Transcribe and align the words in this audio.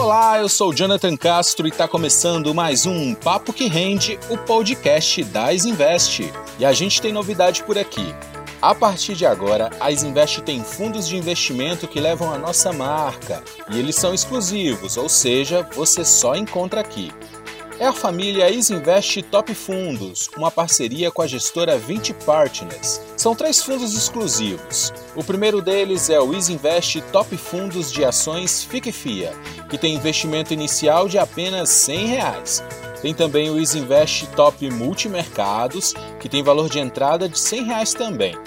Olá, 0.00 0.38
eu 0.38 0.48
sou 0.48 0.72
Jonathan 0.72 1.14
Castro 1.14 1.66
e 1.66 1.70
está 1.70 1.86
começando 1.86 2.54
mais 2.54 2.86
um 2.86 3.14
Papo 3.14 3.52
que 3.52 3.68
Rende, 3.68 4.18
o 4.30 4.38
podcast 4.38 5.22
da 5.24 5.52
Isinvest. 5.52 6.32
E 6.58 6.64
a 6.64 6.72
gente 6.72 7.02
tem 7.02 7.12
novidade 7.12 7.62
por 7.64 7.76
aqui. 7.76 8.14
A 8.62 8.74
partir 8.74 9.14
de 9.14 9.26
agora, 9.26 9.68
a 9.78 9.92
Isinvest 9.92 10.40
tem 10.40 10.64
fundos 10.64 11.06
de 11.06 11.18
investimento 11.18 11.86
que 11.86 12.00
levam 12.00 12.32
a 12.32 12.38
nossa 12.38 12.72
marca 12.72 13.44
e 13.70 13.78
eles 13.78 13.94
são 13.94 14.14
exclusivos, 14.14 14.96
ou 14.96 15.06
seja, 15.06 15.68
você 15.74 16.02
só 16.02 16.34
encontra 16.34 16.80
aqui. 16.80 17.12
É 17.78 17.86
a 17.86 17.92
família 17.92 18.50
Isinvest 18.50 19.20
Top 19.24 19.54
Fundos, 19.54 20.30
uma 20.34 20.50
parceria 20.50 21.10
com 21.10 21.20
a 21.20 21.26
gestora 21.26 21.76
20 21.76 22.14
Partners. 22.24 23.02
São 23.20 23.34
três 23.34 23.62
fundos 23.62 23.94
exclusivos. 23.94 24.94
O 25.14 25.22
primeiro 25.22 25.60
deles 25.60 26.08
é 26.08 26.18
o 26.18 26.32
Isinvest 26.32 27.02
Top 27.12 27.36
Fundos 27.36 27.92
de 27.92 28.02
Ações 28.02 28.64
FIC-FIA, 28.64 29.34
que 29.68 29.76
tem 29.76 29.94
investimento 29.94 30.54
inicial 30.54 31.06
de 31.06 31.18
apenas 31.18 31.68
100 31.68 32.06
reais. 32.06 32.64
Tem 33.02 33.12
também 33.12 33.50
o 33.50 33.60
Isinvest 33.60 34.26
Top 34.28 34.66
Multimercados, 34.70 35.92
que 36.18 36.30
tem 36.30 36.42
valor 36.42 36.70
de 36.70 36.78
entrada 36.78 37.28
de 37.28 37.38
100 37.38 37.64
reais 37.64 37.92
também. 37.92 38.38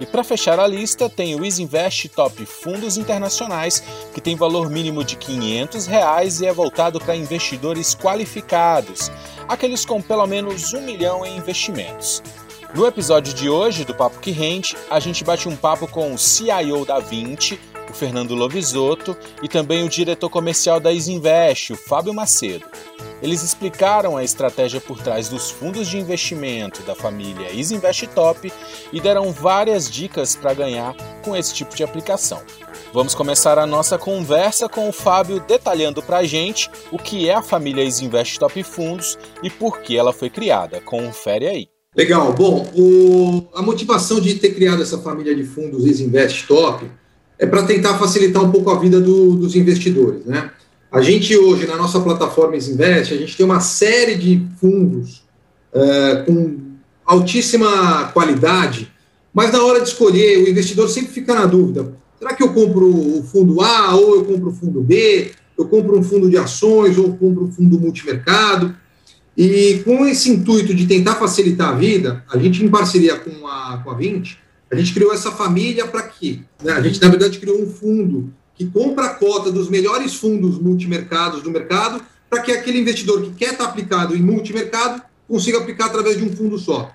E 0.00 0.04
para 0.04 0.24
fechar 0.24 0.58
a 0.58 0.66
lista, 0.66 1.08
tem 1.08 1.36
o 1.36 1.44
Isinvest 1.44 2.08
Top 2.08 2.44
Fundos 2.46 2.96
Internacionais, 2.96 3.80
que 4.12 4.20
tem 4.20 4.34
valor 4.34 4.68
mínimo 4.68 5.04
de 5.04 5.14
500 5.14 5.86
reais 5.86 6.40
e 6.40 6.46
é 6.46 6.52
voltado 6.52 6.98
para 6.98 7.14
investidores 7.14 7.94
qualificados, 7.94 9.08
aqueles 9.46 9.84
com 9.84 10.02
pelo 10.02 10.26
menos 10.26 10.74
um 10.74 10.80
milhão 10.80 11.24
em 11.24 11.36
investimentos. 11.36 12.20
No 12.76 12.86
episódio 12.86 13.32
de 13.32 13.48
hoje 13.48 13.86
do 13.86 13.94
Papo 13.94 14.20
que 14.20 14.30
Rende, 14.30 14.76
a 14.90 15.00
gente 15.00 15.24
bate 15.24 15.48
um 15.48 15.56
papo 15.56 15.88
com 15.88 16.12
o 16.12 16.18
CIO 16.18 16.84
da 16.84 16.98
20, 16.98 17.58
o 17.88 17.94
Fernando 17.94 18.34
Lovisotto, 18.34 19.16
e 19.42 19.48
também 19.48 19.82
o 19.82 19.88
diretor 19.88 20.28
comercial 20.28 20.78
da 20.78 20.92
Isinvest, 20.92 21.72
o 21.72 21.76
Fábio 21.76 22.12
Macedo. 22.12 22.66
Eles 23.22 23.42
explicaram 23.42 24.14
a 24.14 24.22
estratégia 24.22 24.78
por 24.78 25.02
trás 25.02 25.30
dos 25.30 25.50
fundos 25.50 25.88
de 25.88 25.96
investimento 25.96 26.82
da 26.82 26.94
família 26.94 27.50
Isinvest 27.50 28.08
Top 28.08 28.52
e 28.92 29.00
deram 29.00 29.32
várias 29.32 29.90
dicas 29.90 30.36
para 30.36 30.52
ganhar 30.52 30.94
com 31.24 31.34
esse 31.34 31.54
tipo 31.54 31.74
de 31.74 31.82
aplicação. 31.82 32.42
Vamos 32.92 33.14
começar 33.14 33.58
a 33.58 33.66
nossa 33.66 33.96
conversa 33.96 34.68
com 34.68 34.86
o 34.86 34.92
Fábio 34.92 35.40
detalhando 35.40 36.02
para 36.02 36.18
a 36.18 36.24
gente 36.24 36.70
o 36.92 36.98
que 36.98 37.26
é 37.26 37.32
a 37.32 37.40
família 37.40 37.82
Isinvest 37.82 38.38
Top 38.38 38.62
Fundos 38.62 39.18
e 39.42 39.48
por 39.48 39.80
que 39.80 39.96
ela 39.96 40.12
foi 40.12 40.28
criada. 40.28 40.78
Confere 40.82 41.46
aí. 41.46 41.75
Legal. 41.96 42.34
Bom, 42.34 42.70
o... 42.76 43.46
a 43.54 43.62
motivação 43.62 44.20
de 44.20 44.34
ter 44.34 44.50
criado 44.50 44.82
essa 44.82 44.98
família 44.98 45.34
de 45.34 45.44
fundos 45.44 45.86
Isinvest 45.86 46.46
Top 46.46 46.84
é 47.38 47.46
para 47.46 47.62
tentar 47.62 47.98
facilitar 47.98 48.44
um 48.44 48.50
pouco 48.50 48.70
a 48.70 48.78
vida 48.78 49.00
do, 49.00 49.34
dos 49.34 49.56
investidores, 49.56 50.24
né? 50.26 50.50
A 50.90 51.00
gente 51.02 51.36
hoje, 51.36 51.66
na 51.66 51.76
nossa 51.76 52.00
plataforma 52.00 52.56
Invest, 52.56 53.12
a 53.12 53.16
gente 53.16 53.36
tem 53.36 53.44
uma 53.44 53.60
série 53.60 54.14
de 54.14 54.46
fundos 54.60 55.24
uh, 55.74 56.24
com 56.24 56.58
altíssima 57.04 58.04
qualidade, 58.14 58.90
mas 59.32 59.52
na 59.52 59.62
hora 59.62 59.80
de 59.80 59.88
escolher, 59.88 60.38
o 60.38 60.48
investidor 60.48 60.88
sempre 60.88 61.12
fica 61.12 61.34
na 61.34 61.44
dúvida: 61.44 61.92
será 62.18 62.34
que 62.34 62.42
eu 62.42 62.52
compro 62.52 62.88
o 62.88 63.22
fundo 63.24 63.60
A 63.60 63.94
ou 63.94 64.16
eu 64.16 64.24
compro 64.24 64.50
o 64.50 64.54
fundo 64.54 64.80
B? 64.80 65.32
Eu 65.58 65.66
compro 65.66 65.98
um 65.98 66.02
fundo 66.02 66.30
de 66.30 66.36
ações 66.36 66.96
ou 66.98 67.16
compro 67.16 67.44
um 67.44 67.50
fundo 67.50 67.80
multimercado? 67.80 68.74
E 69.36 69.82
com 69.84 70.06
esse 70.06 70.30
intuito 70.30 70.74
de 70.74 70.86
tentar 70.86 71.16
facilitar 71.16 71.68
a 71.68 71.76
vida, 71.76 72.24
a 72.32 72.38
gente, 72.38 72.64
em 72.64 72.68
parceria 72.68 73.16
com 73.18 73.46
a, 73.46 73.80
com 73.84 73.90
a 73.90 73.94
20, 73.94 74.38
a 74.70 74.76
gente 74.76 74.94
criou 74.94 75.12
essa 75.12 75.30
família 75.30 75.86
para 75.86 76.02
quê? 76.02 76.40
Né? 76.62 76.72
A 76.72 76.80
gente, 76.80 77.00
na 77.00 77.08
verdade, 77.08 77.38
criou 77.38 77.60
um 77.60 77.68
fundo 77.68 78.32
que 78.54 78.64
compra 78.64 79.06
a 79.06 79.14
cota 79.14 79.52
dos 79.52 79.68
melhores 79.68 80.14
fundos 80.14 80.58
multimercados 80.58 81.42
do 81.42 81.50
mercado, 81.50 82.02
para 82.30 82.40
que 82.40 82.50
aquele 82.50 82.80
investidor 82.80 83.22
que 83.22 83.30
quer 83.32 83.52
estar 83.52 83.64
aplicado 83.64 84.16
em 84.16 84.22
multimercado 84.22 85.02
consiga 85.28 85.58
aplicar 85.58 85.86
através 85.86 86.16
de 86.16 86.24
um 86.24 86.34
fundo 86.34 86.58
só. 86.58 86.90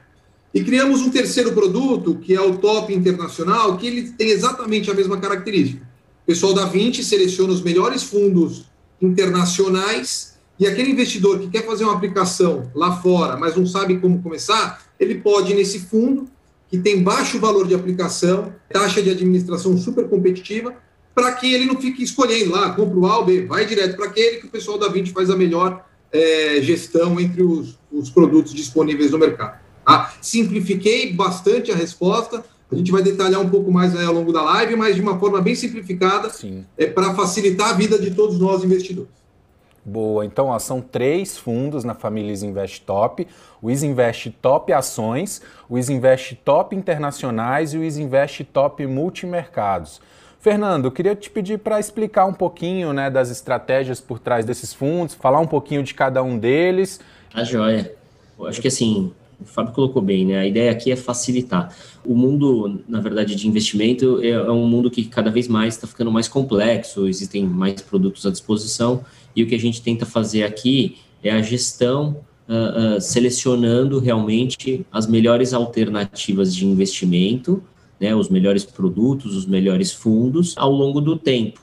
E 0.53 0.63
criamos 0.63 1.01
um 1.01 1.09
terceiro 1.09 1.53
produto, 1.53 2.15
que 2.15 2.33
é 2.33 2.41
o 2.41 2.57
Top 2.57 2.93
Internacional, 2.93 3.77
que 3.77 3.87
ele 3.87 4.11
tem 4.11 4.31
exatamente 4.31 4.89
a 4.89 4.93
mesma 4.93 5.17
característica. 5.17 5.85
O 6.23 6.25
pessoal 6.25 6.53
da 6.53 6.65
20 6.65 7.03
seleciona 7.03 7.53
os 7.53 7.61
melhores 7.61 8.03
fundos 8.03 8.65
internacionais 9.01 10.30
e 10.61 10.67
aquele 10.67 10.91
investidor 10.91 11.39
que 11.39 11.47
quer 11.47 11.65
fazer 11.65 11.85
uma 11.85 11.95
aplicação 11.95 12.69
lá 12.75 12.95
fora, 12.97 13.35
mas 13.35 13.55
não 13.55 13.65
sabe 13.65 13.97
como 13.97 14.21
começar, 14.21 14.79
ele 14.99 15.15
pode 15.15 15.51
ir 15.51 15.55
nesse 15.55 15.79
fundo, 15.79 16.27
que 16.69 16.77
tem 16.77 17.01
baixo 17.01 17.39
valor 17.39 17.67
de 17.67 17.73
aplicação, 17.73 18.53
taxa 18.69 19.01
de 19.01 19.09
administração 19.09 19.75
super 19.75 20.07
competitiva, 20.07 20.75
para 21.15 21.31
que 21.31 21.51
ele 21.51 21.65
não 21.65 21.81
fique 21.81 22.03
escolhendo 22.03 22.51
lá, 22.51 22.75
compra 22.75 22.95
o 22.95 23.07
A 23.07 23.17
ou 23.17 23.25
B, 23.25 23.47
vai 23.47 23.65
direto 23.65 23.95
para 23.95 24.05
aquele 24.05 24.37
que 24.37 24.45
o 24.45 24.49
pessoal 24.51 24.77
da 24.77 24.87
20 24.87 25.11
faz 25.11 25.31
a 25.31 25.35
melhor 25.35 25.83
é, 26.11 26.61
gestão 26.61 27.19
entre 27.19 27.41
os, 27.41 27.79
os, 27.91 28.11
produtos 28.11 28.53
disponíveis 28.53 29.09
no 29.09 29.17
mercado. 29.17 29.59
Tá? 29.83 30.13
Simplifiquei 30.21 31.11
bastante 31.11 31.71
a 31.71 31.75
resposta, 31.75 32.45
a 32.71 32.75
gente 32.75 32.91
vai 32.91 33.01
detalhar 33.01 33.41
um 33.41 33.49
pouco 33.49 33.71
mais 33.71 33.99
ao 33.99 34.13
longo 34.13 34.31
da 34.31 34.43
live, 34.43 34.75
mas 34.75 34.95
de 34.95 35.01
uma 35.01 35.17
forma 35.19 35.41
bem 35.41 35.55
simplificada, 35.55 36.29
Sim. 36.29 36.63
é 36.77 36.85
para 36.85 37.15
facilitar 37.15 37.71
a 37.71 37.73
vida 37.73 37.97
de 37.97 38.11
todos 38.11 38.37
nós 38.37 38.63
investidores. 38.63 39.20
Boa, 39.83 40.23
então 40.23 40.47
ó, 40.47 40.59
são 40.59 40.79
três 40.79 41.37
fundos 41.37 41.83
na 41.83 41.95
família 41.95 42.31
Isinvest 42.31 42.83
Top: 42.83 43.27
o 43.61 43.71
Isinvest 43.71 44.29
Top 44.41 44.71
Ações, 44.71 45.41
o 45.67 45.77
Isinvest 45.77 46.35
Top 46.45 46.75
Internacionais 46.75 47.73
e 47.73 47.77
o 47.77 47.83
Isinvest 47.83 48.43
Top 48.43 48.85
Multimercados. 48.85 49.99
Fernando, 50.39 50.91
queria 50.91 51.15
te 51.15 51.29
pedir 51.29 51.59
para 51.59 51.79
explicar 51.79 52.25
um 52.25 52.33
pouquinho 52.33 52.93
né, 52.93 53.09
das 53.09 53.29
estratégias 53.29 54.01
por 54.01 54.17
trás 54.17 54.43
desses 54.43 54.73
fundos, 54.73 55.13
falar 55.13 55.39
um 55.39 55.47
pouquinho 55.47 55.83
de 55.83 55.93
cada 55.93 56.23
um 56.23 56.37
deles. 56.37 56.99
A 57.33 57.43
joia. 57.43 57.95
Eu 58.39 58.47
acho 58.47 58.59
que 58.59 58.67
assim, 58.67 59.13
o 59.41 59.45
Fábio 59.45 59.73
colocou 59.73 60.01
bem, 60.01 60.25
né? 60.25 60.39
A 60.39 60.45
ideia 60.45 60.71
aqui 60.71 60.91
é 60.91 60.95
facilitar. 60.95 61.75
O 62.05 62.15
mundo, 62.15 62.81
na 62.87 62.99
verdade, 62.99 63.35
de 63.35 63.47
investimento 63.47 64.19
é, 64.21 64.29
é 64.29 64.51
um 64.51 64.67
mundo 64.67 64.91
que 64.91 65.05
cada 65.05 65.31
vez 65.31 65.47
mais 65.47 65.75
está 65.75 65.87
ficando 65.87 66.11
mais 66.11 66.27
complexo, 66.27 67.07
existem 67.07 67.43
mais 67.45 67.81
produtos 67.81 68.25
à 68.25 68.31
disposição, 68.31 69.03
e 69.35 69.43
o 69.43 69.47
que 69.47 69.55
a 69.55 69.59
gente 69.59 69.81
tenta 69.81 70.05
fazer 70.05 70.43
aqui 70.43 70.97
é 71.23 71.31
a 71.31 71.41
gestão 71.41 72.17
uh, 72.47 72.97
uh, 72.97 73.01
selecionando 73.01 73.99
realmente 73.99 74.85
as 74.91 75.07
melhores 75.07 75.53
alternativas 75.53 76.53
de 76.53 76.65
investimento 76.65 77.63
né, 78.01 78.15
os 78.15 78.29
melhores 78.29 78.65
produtos, 78.65 79.35
os 79.35 79.45
melhores 79.45 79.93
fundos 79.93 80.55
ao 80.57 80.71
longo 80.71 80.99
do 80.99 81.15
tempo. 81.15 81.61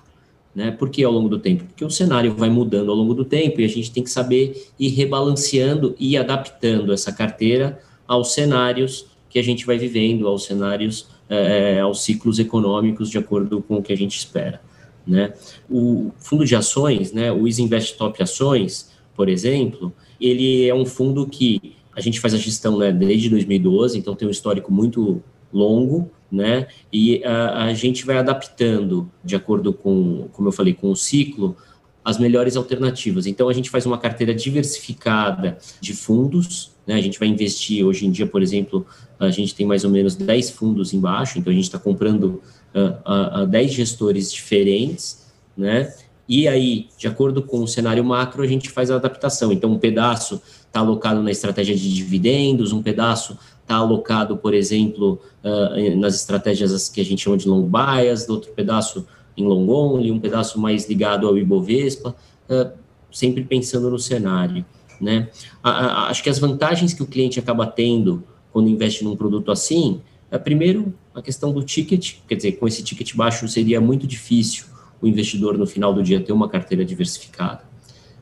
Né? 0.55 0.71
Por 0.71 0.91
que 0.91 1.05
ao 1.05 1.13
longo 1.13 1.29
do 1.29 1.39
tempo? 1.39 1.65
Porque 1.65 1.85
o 1.85 1.91
cenário 1.91 2.35
vai 2.35 2.51
mudando 2.51 2.91
ao 2.91 2.97
longo 2.97 3.15
do 3.15 3.25
tempo 3.25 3.61
e 3.61 3.65
a 3.65 3.69
gente 3.69 3.93
tem 3.93 4.03
que 4.03 4.11
saber 4.11 4.69
ir 4.79 4.89
rebalanceando 4.89 5.95
e 5.99 6.17
adaptando 6.17 6.93
essa 6.93 7.13
carteira 7.13 7.79
aos 8.07 8.33
cenários 8.33 9.07
que 9.29 9.39
a 9.39 9.43
gente 9.43 9.67
vai 9.67 9.77
vivendo, 9.77 10.27
aos 10.27 10.45
cenários, 10.45 11.09
é, 11.29 11.81
aos 11.81 12.03
ciclos 12.03 12.39
econômicos 12.39 13.11
de 13.11 13.19
acordo 13.19 13.63
com 13.63 13.77
o 13.77 13.83
que 13.83 13.93
a 13.93 13.97
gente 13.97 14.17
espera. 14.17 14.61
Né? 15.07 15.33
O 15.71 16.11
fundo 16.19 16.45
de 16.45 16.57
ações, 16.57 17.13
né, 17.13 17.31
o 17.33 17.47
Isinvest 17.47 17.97
Top 17.97 18.23
Ações, 18.23 18.91
por 19.15 19.29
exemplo, 19.29 19.93
ele 20.21 20.69
é 20.69 20.75
um 20.75 20.85
fundo 20.85 21.27
que 21.27 21.77
a 21.95 22.01
gente 22.01 22.21
faz 22.21 22.35
a 22.35 22.39
gestão 22.39 22.79
né, 22.79 22.93
desde 22.93 23.29
2012, 23.29 23.99
então 23.99 24.15
tem 24.15 24.29
um 24.29 24.31
histórico 24.31 24.73
muito 24.73 25.23
longo, 25.53 26.11
né? 26.31 26.67
E 26.93 27.25
a, 27.25 27.65
a, 27.65 27.75
gente 27.75 28.05
vai 28.05 28.19
adaptando, 28.19 29.11
de 29.25 29.35
acordo 29.35 29.73
com, 29.73 30.29
como 30.33 30.49
eu 30.49 30.53
falei, 30.53 30.75
com 30.75 30.91
o 30.91 30.97
ciclo, 30.97 31.57
as 32.05 32.19
melhores 32.19 32.57
alternativas. 32.57 33.27
Então, 33.27 33.49
a 33.49 33.53
gente 33.53 33.71
faz 33.71 33.85
uma 33.87 33.99
carteira 33.99 34.35
diversificada 34.35 35.59
de 35.81 35.95
fundos, 35.95 36.71
né? 36.87 36.95
A 36.95 37.01
gente 37.01 37.19
vai 37.19 37.29
investir, 37.29 37.85
hoje 37.85 38.07
em 38.07 38.11
dia, 38.11 38.27
por 38.27 38.43
exemplo, 38.43 38.87
a 39.19 39.31
gente 39.31 39.55
tem 39.55 39.67
mais 39.67 39.85
ou 39.85 39.91
menos 39.91 40.17
10 40.17 40.51
fundos 40.51 40.95
embaixo, 40.95 41.39
então 41.39 41.51
a 41.51 41.55
gente 41.55 41.65
está 41.65 41.79
comprando 41.79 42.43
uh, 42.75 43.43
uh, 43.43 43.47
10 43.47 43.73
gestores 43.73 44.33
diferentes, 44.33 45.27
né? 45.57 45.93
E 46.29 46.47
aí, 46.47 46.89
de 46.99 47.09
acordo 47.09 47.43
com 47.43 47.63
o 47.63 47.69
cenário 47.69 48.05
macro, 48.05 48.43
a 48.43 48.47
gente 48.47 48.69
faz 48.69 48.91
a 48.91 48.97
adaptação. 48.97 49.51
Então, 49.51 49.73
um 49.73 49.79
pedaço 49.79 50.41
está 50.67 50.81
alocado 50.81 51.23
na 51.23 51.31
estratégia 51.31 51.75
de 51.75 51.95
dividendos, 51.95 52.71
um 52.71 52.83
pedaço 52.83 53.39
está 53.69 53.77
alocado, 53.77 54.39
por 54.39 54.55
exemplo, 54.55 55.21
uh, 55.45 55.97
nas 55.99 56.15
estratégias 56.15 56.89
que 56.89 57.03
a 57.03 57.05
gente 57.05 57.23
chama 57.23 57.37
de 57.37 57.47
long 57.47 57.69
bias, 57.69 58.27
outro 58.27 58.51
pedaço 58.53 59.07
em 59.37 59.45
long 59.45 59.69
only, 59.69 60.11
um 60.11 60.19
pedaço 60.19 60.59
mais 60.59 60.89
ligado 60.89 61.29
ao 61.29 61.37
Ibovespa, 61.37 62.17
uh, 62.49 62.71
sempre 63.13 63.45
pensando 63.45 63.91
no 63.91 63.99
cenário. 63.99 64.65
Né? 64.99 65.29
A, 65.63 65.71
a, 65.71 66.09
acho 66.09 66.23
que 66.23 66.31
as 66.31 66.39
vantagens 66.39 66.95
que 66.95 67.03
o 67.03 67.07
cliente 67.07 67.39
acaba 67.39 67.67
tendo 67.67 68.25
quando 68.51 68.69
investe 68.69 69.05
num 69.05 69.15
produto 69.15 69.53
assim, 69.53 70.01
é 70.31 70.39
primeiro 70.39 70.93
a 71.15 71.21
questão 71.21 71.53
do 71.53 71.63
ticket, 71.63 72.17
quer 72.27 72.37
dizer, 72.37 72.53
com 72.53 72.67
esse 72.67 72.83
ticket 72.83 73.15
baixo 73.15 73.47
seria 73.47 73.81
muito 73.81 74.07
difícil 74.07 74.65
o 75.01 75.07
investidor 75.07 75.57
no 75.59 75.67
final 75.67 75.93
do 75.93 76.03
dia 76.03 76.21
ter 76.21 76.33
uma 76.33 76.49
carteira 76.49 76.85
diversificada. 76.85 77.63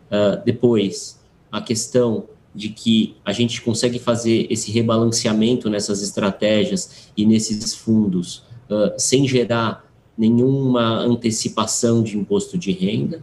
Uh, 0.06 0.44
depois, 0.44 1.18
a 1.50 1.60
questão 1.60 2.24
de 2.56 2.70
que 2.70 3.14
a 3.24 3.32
gente 3.32 3.60
consegue 3.60 3.98
fazer 3.98 4.46
esse 4.50 4.72
rebalanceamento 4.72 5.68
nessas 5.68 6.02
estratégias 6.02 7.10
e 7.16 7.26
nesses 7.26 7.74
fundos 7.74 8.42
uh, 8.70 8.92
sem 8.96 9.28
gerar 9.28 9.84
nenhuma 10.16 11.00
antecipação 11.00 12.02
de 12.02 12.16
imposto 12.16 12.56
de 12.56 12.72
renda. 12.72 13.22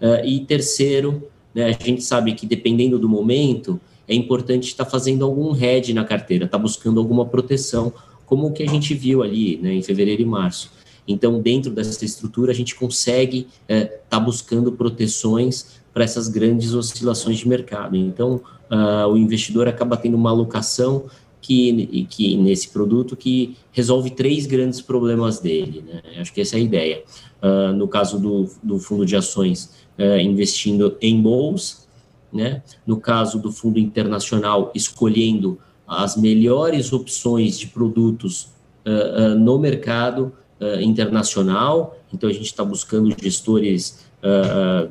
Uh, 0.00 0.24
e 0.26 0.40
terceiro, 0.40 1.26
né, 1.54 1.64
a 1.64 1.84
gente 1.84 2.02
sabe 2.02 2.34
que 2.34 2.46
dependendo 2.46 2.98
do 2.98 3.08
momento, 3.08 3.80
é 4.06 4.14
importante 4.14 4.68
estar 4.68 4.84
fazendo 4.84 5.24
algum 5.24 5.56
hedge 5.56 5.94
na 5.94 6.04
carteira, 6.04 6.44
estar 6.44 6.58
tá 6.58 6.62
buscando 6.62 7.00
alguma 7.00 7.24
proteção, 7.24 7.92
como 8.26 8.48
o 8.48 8.52
que 8.52 8.62
a 8.62 8.68
gente 8.68 8.92
viu 8.92 9.22
ali 9.22 9.56
né, 9.56 9.72
em 9.72 9.82
fevereiro 9.82 10.20
e 10.20 10.26
março. 10.26 10.70
Então, 11.08 11.40
dentro 11.40 11.70
dessa 11.70 12.04
estrutura, 12.04 12.52
a 12.52 12.54
gente 12.54 12.74
consegue 12.74 13.46
estar 13.68 13.74
é, 13.74 13.84
tá 13.84 14.20
buscando 14.20 14.72
proteções 14.72 15.76
para 15.94 16.04
essas 16.04 16.28
grandes 16.28 16.74
oscilações 16.74 17.38
de 17.38 17.48
mercado. 17.48 17.96
Então, 17.96 18.42
uh, 18.70 19.08
o 19.08 19.16
investidor 19.16 19.68
acaba 19.68 19.96
tendo 19.96 20.16
uma 20.16 20.30
alocação 20.30 21.06
que, 21.46 22.06
que 22.10 22.36
nesse 22.36 22.68
produto 22.70 23.16
que 23.16 23.56
resolve 23.70 24.10
três 24.10 24.46
grandes 24.46 24.80
problemas 24.80 25.38
dele. 25.38 25.84
Né? 25.86 26.02
Acho 26.20 26.32
que 26.32 26.40
essa 26.40 26.56
é 26.56 26.58
a 26.58 26.62
ideia. 26.62 27.04
Uh, 27.40 27.72
no 27.72 27.86
caso 27.86 28.18
do, 28.18 28.50
do 28.60 28.80
fundo 28.80 29.06
de 29.06 29.14
ações, 29.14 29.72
uh, 29.96 30.18
investindo 30.18 30.96
em 31.00 31.22
bolsa, 31.22 31.86
né? 32.32 32.64
no 32.84 32.96
caso 32.96 33.38
do 33.38 33.52
fundo 33.52 33.78
internacional, 33.78 34.72
escolhendo 34.74 35.56
as 35.86 36.16
melhores 36.16 36.92
opções 36.92 37.56
de 37.56 37.68
produtos 37.68 38.48
uh, 38.84 39.38
no 39.38 39.56
mercado 39.58 40.32
internacional. 40.80 41.98
Então, 42.10 42.30
a 42.30 42.32
gente 42.32 42.46
está 42.46 42.64
buscando 42.64 43.14
gestores 43.20 44.06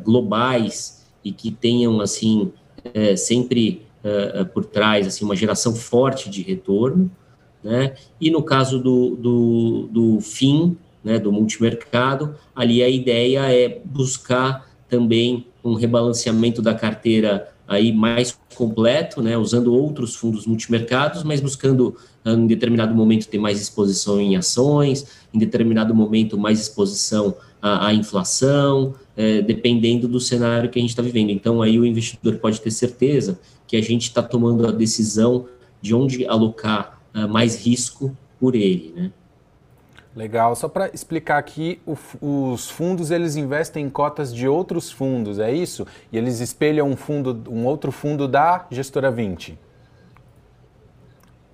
globais 0.03 1.03
e 1.23 1.31
que 1.31 1.49
tenham, 1.49 1.99
assim, 1.99 2.51
sempre 3.15 3.81
uh, 4.03 4.45
por 4.47 4.65
trás 4.65 5.07
assim 5.07 5.25
uma 5.25 5.35
geração 5.35 5.75
forte 5.75 6.29
de 6.29 6.41
retorno, 6.41 7.09
né? 7.63 7.95
E 8.21 8.29
no 8.29 8.43
caso 8.43 8.79
do, 8.79 9.15
do, 9.15 9.89
do 9.91 10.21
fim, 10.21 10.77
né, 11.03 11.19
do 11.19 11.31
multimercado, 11.31 12.35
ali 12.55 12.81
a 12.81 12.89
ideia 12.89 13.51
é 13.51 13.81
buscar 13.85 14.67
também 14.87 15.47
um 15.63 15.73
rebalanceamento 15.73 16.61
da 16.61 16.73
carteira 16.73 17.51
aí 17.67 17.91
mais 17.91 18.37
completo, 18.55 19.21
né, 19.21 19.37
usando 19.37 19.73
outros 19.73 20.15
fundos 20.15 20.45
multimercados, 20.45 21.23
mas 21.23 21.41
buscando 21.41 21.95
em 22.23 22.47
determinado 22.47 22.93
momento 22.93 23.27
ter 23.27 23.39
mais 23.39 23.59
exposição 23.59 24.19
em 24.19 24.35
ações, 24.35 25.05
em 25.33 25.39
determinado 25.39 25.93
momento 25.93 26.37
mais 26.37 26.59
exposição 26.59 27.35
à, 27.61 27.87
à 27.87 27.93
inflação, 27.93 28.93
é, 29.15 29.41
dependendo 29.41 30.07
do 30.07 30.19
cenário 30.19 30.69
que 30.69 30.79
a 30.79 30.81
gente 30.81 30.91
está 30.91 31.01
vivendo. 31.01 31.29
Então 31.29 31.61
aí 31.61 31.79
o 31.79 31.85
investidor 31.85 32.37
pode 32.37 32.61
ter 32.61 32.71
certeza 32.71 33.39
que 33.67 33.75
a 33.75 33.81
gente 33.81 34.03
está 34.03 34.21
tomando 34.21 34.67
a 34.67 34.71
decisão 34.71 35.47
de 35.81 35.93
onde 35.93 36.25
alocar 36.25 36.99
uh, 37.13 37.27
mais 37.27 37.63
risco 37.65 38.15
por 38.39 38.55
ele, 38.55 38.93
né? 38.95 39.11
Legal. 40.15 40.55
Só 40.55 40.69
para 40.69 40.89
explicar 40.93 41.37
aqui, 41.37 41.79
o, 41.85 42.53
os 42.53 42.69
fundos 42.69 43.11
eles 43.11 43.35
investem 43.35 43.85
em 43.85 43.89
cotas 43.89 44.33
de 44.33 44.47
outros 44.47 44.89
fundos, 44.89 45.39
é 45.39 45.53
isso? 45.53 45.85
E 46.11 46.17
eles 46.17 46.39
espelham 46.39 46.89
um 46.89 46.95
fundo, 46.95 47.43
um 47.51 47.65
outro 47.65 47.91
fundo 47.91 48.25
da 48.25 48.65
gestora 48.71 49.11
20. 49.11 49.59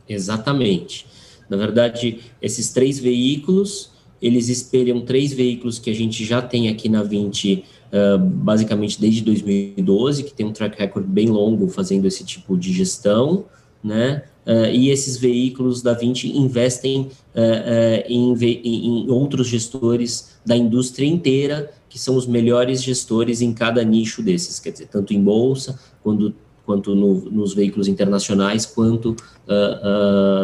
Exatamente. 0.08 1.08
Na 1.50 1.58
verdade, 1.58 2.22
esses 2.40 2.72
três 2.72 3.00
veículos, 3.00 3.91
eles 4.22 4.50
espelham 4.50 5.02
três 5.02 5.34
veículos 5.34 5.80
que 5.80 5.90
a 5.90 5.96
gente 5.96 6.24
já 6.24 6.42
tem 6.42 6.70
aqui 6.70 6.88
na 6.88 7.02
20 7.02 7.66
uh, 7.92 8.20
basicamente 8.20 9.00
desde 9.00 9.22
2012, 9.22 10.24
que 10.24 10.34
tem 10.34 10.46
um 10.46 10.52
track 10.52 10.78
record 10.78 11.06
bem 11.06 11.28
longo 11.28 11.68
fazendo 11.68 12.06
esse 12.06 12.24
tipo 12.24 12.58
de 12.58 12.72
gestão, 12.72 13.46
né? 13.84 14.24
Uh, 14.46 14.74
e 14.74 14.90
esses 14.90 15.18
veículos 15.18 15.82
da 15.84 15.94
20 15.94 16.36
investem 16.36 17.02
uh, 17.36 18.08
em, 18.08 18.34
em, 18.34 19.10
outros 19.10 19.48
gestores 19.48 20.32
da 20.44 20.56
indústria 20.56 21.06
inteira, 21.06 21.72
que 21.88 22.00
são 22.00 22.16
os 22.16 22.26
melhores 22.26 22.82
gestores 22.82 23.42
em 23.42 23.54
cada 23.54 23.84
nicho 23.84 24.24
desses, 24.24 24.60
quer 24.60 24.72
dizer, 24.72 24.88
tanto 24.88 25.14
em 25.14 25.22
bolsa, 25.22 25.80
quando, 26.02 26.34
quanto 26.66 26.96
no, 26.96 27.30
nos 27.30 27.54
veículos 27.54 27.88
internacionais, 27.88 28.66
quanto 28.66 29.16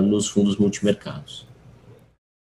nos 0.03 0.27
fundos 0.27 0.57
multimercados. 0.57 1.47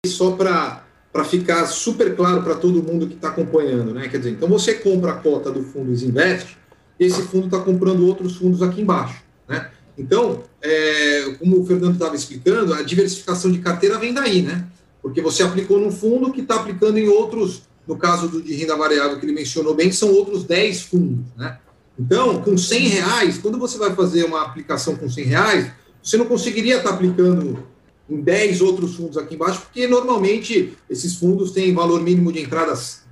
Só 0.06 0.32
para 0.32 0.85
para 1.16 1.24
ficar 1.24 1.64
super 1.64 2.14
claro 2.14 2.42
para 2.42 2.54
todo 2.56 2.82
mundo 2.82 3.06
que 3.06 3.14
está 3.14 3.28
acompanhando, 3.28 3.94
né? 3.94 4.06
Quer 4.06 4.18
dizer, 4.18 4.32
então 4.32 4.46
você 4.46 4.74
compra 4.74 5.12
a 5.12 5.14
cota 5.14 5.50
do 5.50 5.62
fundo 5.62 5.90
Isinvest, 5.90 6.58
e 7.00 7.06
esse 7.06 7.22
fundo 7.22 7.46
está 7.46 7.58
comprando 7.58 8.06
outros 8.06 8.36
fundos 8.36 8.60
aqui 8.62 8.82
embaixo, 8.82 9.22
né? 9.48 9.70
Então, 9.96 10.42
é, 10.60 11.34
como 11.38 11.58
o 11.58 11.64
Fernando 11.64 11.94
estava 11.94 12.14
explicando, 12.14 12.74
a 12.74 12.82
diversificação 12.82 13.50
de 13.50 13.60
carteira 13.60 13.98
vem 13.98 14.12
daí, 14.12 14.42
né? 14.42 14.66
Porque 15.00 15.22
você 15.22 15.42
aplicou 15.42 15.80
num 15.80 15.90
fundo 15.90 16.30
que 16.30 16.42
está 16.42 16.56
aplicando 16.56 16.98
em 16.98 17.08
outros, 17.08 17.62
no 17.88 17.96
caso 17.96 18.28
do, 18.28 18.42
de 18.42 18.54
renda 18.54 18.76
variável 18.76 19.18
que 19.18 19.24
ele 19.24 19.32
mencionou 19.32 19.74
bem, 19.74 19.90
são 19.90 20.12
outros 20.12 20.44
10 20.44 20.82
fundos, 20.82 21.24
né? 21.34 21.56
Então, 21.98 22.42
com 22.42 22.58
100 22.58 22.88
reais, 22.88 23.38
quando 23.38 23.58
você 23.58 23.78
vai 23.78 23.94
fazer 23.94 24.24
uma 24.24 24.42
aplicação 24.42 24.94
com 24.96 25.08
100 25.08 25.24
reais, 25.24 25.72
você 26.02 26.18
não 26.18 26.26
conseguiria 26.26 26.76
estar 26.76 26.90
tá 26.90 26.94
aplicando 26.94 27.66
em 28.08 28.20
10 28.20 28.60
outros 28.60 28.94
fundos 28.96 29.18
aqui 29.18 29.34
embaixo, 29.34 29.62
porque 29.62 29.86
normalmente 29.86 30.76
esses 30.88 31.16
fundos 31.16 31.50
têm 31.50 31.74
valor 31.74 32.00
mínimo 32.00 32.32
de 32.32 32.40
entradas 32.40 33.04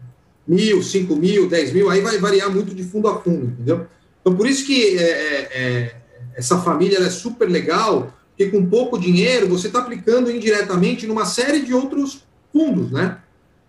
mil, 0.47 0.83
cinco 0.83 1.17
mil, 1.17 1.49
dez 1.49 1.73
mil, 1.73 1.91
aí 1.91 2.01
vai 2.01 2.19
variar 2.19 2.51
muito 2.51 2.75
de 2.75 2.85
fundo 2.85 3.09
a 3.09 3.21
fundo, 3.21 3.47
entendeu? 3.47 3.87
Então, 4.21 4.35
por 4.37 4.47
isso 4.47 4.67
que 4.67 4.99
é, 4.99 5.03
é, 5.03 5.49
é 5.53 5.97
essa 6.37 6.59
família 6.59 6.99
é 6.99 7.11
super 7.11 7.49
legal, 7.49 8.13
porque 8.31 8.51
com 8.51 8.67
pouco 8.67 8.99
dinheiro 8.99 9.49
você 9.49 9.69
está 9.69 9.79
aplicando 9.79 10.31
indiretamente 10.31 11.07
numa 11.07 11.25
série 11.25 11.61
de 11.61 11.73
outros 11.73 12.25
fundos, 12.53 12.91
né? 12.91 13.19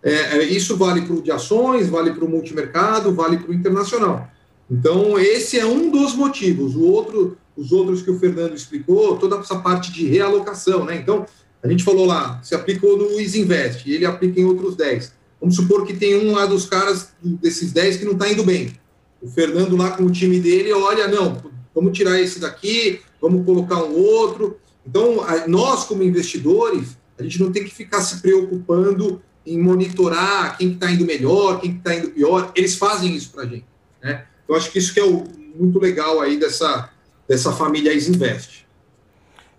É, 0.04 0.38
é 0.38 0.44
isso 0.44 0.78
vale 0.78 1.02
para 1.02 1.16
o 1.16 1.22
de 1.22 1.32
ações, 1.32 1.88
vale 1.88 2.12
para 2.14 2.26
o 2.26 2.30
multimercado, 2.30 3.14
vale 3.14 3.38
para 3.38 3.52
o 3.52 3.54
internacional. 3.54 4.30
Então, 4.70 5.18
esse 5.20 5.60
é 5.60 5.66
um 5.66 5.90
dos 5.90 6.16
motivos. 6.16 6.76
O 6.76 6.84
outro, 6.84 7.38
os 7.56 7.72
outros 7.72 8.02
que 8.02 8.12
o 8.12 8.20
Fernando 8.20 8.56
explicou, 8.56 9.18
toda 9.18 9.38
essa 9.38 9.58
parte 9.60 9.92
de 9.92 10.06
realocação, 10.06 10.86
né? 10.86 10.96
Então, 10.96 11.26
a 11.64 11.68
gente 11.70 11.84
falou 11.84 12.06
lá, 12.06 12.40
se 12.44 12.54
aplicou 12.54 12.98
no 12.98 13.20
Isinvest, 13.20 13.90
e 13.90 13.94
ele 13.94 14.06
aplica 14.06 14.40
em 14.40 14.46
outros 14.46 14.76
10. 14.76 15.14
Vamos 15.40 15.56
supor 15.56 15.86
que 15.86 15.94
tem 15.94 16.16
um 16.16 16.34
lá 16.34 16.46
dos 16.46 16.66
caras, 16.66 17.14
desses 17.22 17.72
10, 17.72 17.98
que 17.98 18.06
não 18.06 18.14
está 18.14 18.30
indo 18.30 18.44
bem. 18.44 18.74
O 19.22 19.28
Fernando 19.28 19.76
lá 19.76 19.92
com 19.92 20.04
o 20.04 20.12
time 20.12 20.40
dele, 20.40 20.72
olha, 20.74 21.08
não, 21.08 21.42
vamos 21.74 21.98
tirar 21.98 22.20
esse 22.20 22.40
daqui, 22.40 23.02
vamos 23.22 23.46
colocar 23.46 23.84
um 23.84 23.96
outro. 23.96 24.58
Então, 24.86 25.26
nós 25.48 25.84
como 25.86 26.04
investidores, 26.04 26.98
a 27.18 27.24
gente 27.24 27.42
não 27.42 27.52
tem 27.52 27.64
que 27.64 27.74
ficar 27.74 28.02
se 28.02 28.22
preocupando 28.22 29.22
em 29.46 29.62
monitorar 29.62 30.58
quem 30.58 30.72
está 30.72 30.92
indo 30.92 31.06
melhor, 31.06 31.60
quem 31.60 31.76
está 31.76 31.96
indo 31.96 32.10
pior. 32.10 32.52
Eles 32.56 32.76
fazem 32.76 33.16
isso 33.16 33.32
para 33.32 33.44
a 33.44 33.46
gente, 33.46 33.66
né? 34.02 34.26
Então, 34.44 34.56
acho 34.56 34.72
que 34.72 34.80
isso 34.80 34.94
que 34.94 35.00
é 35.00 35.04
o, 35.04 35.24
muito 35.56 35.80
legal 35.80 36.22
aí 36.22 36.38
dessa, 36.38 36.90
dessa 37.28 37.52
família 37.52 37.94
Isinvest. 37.94 38.66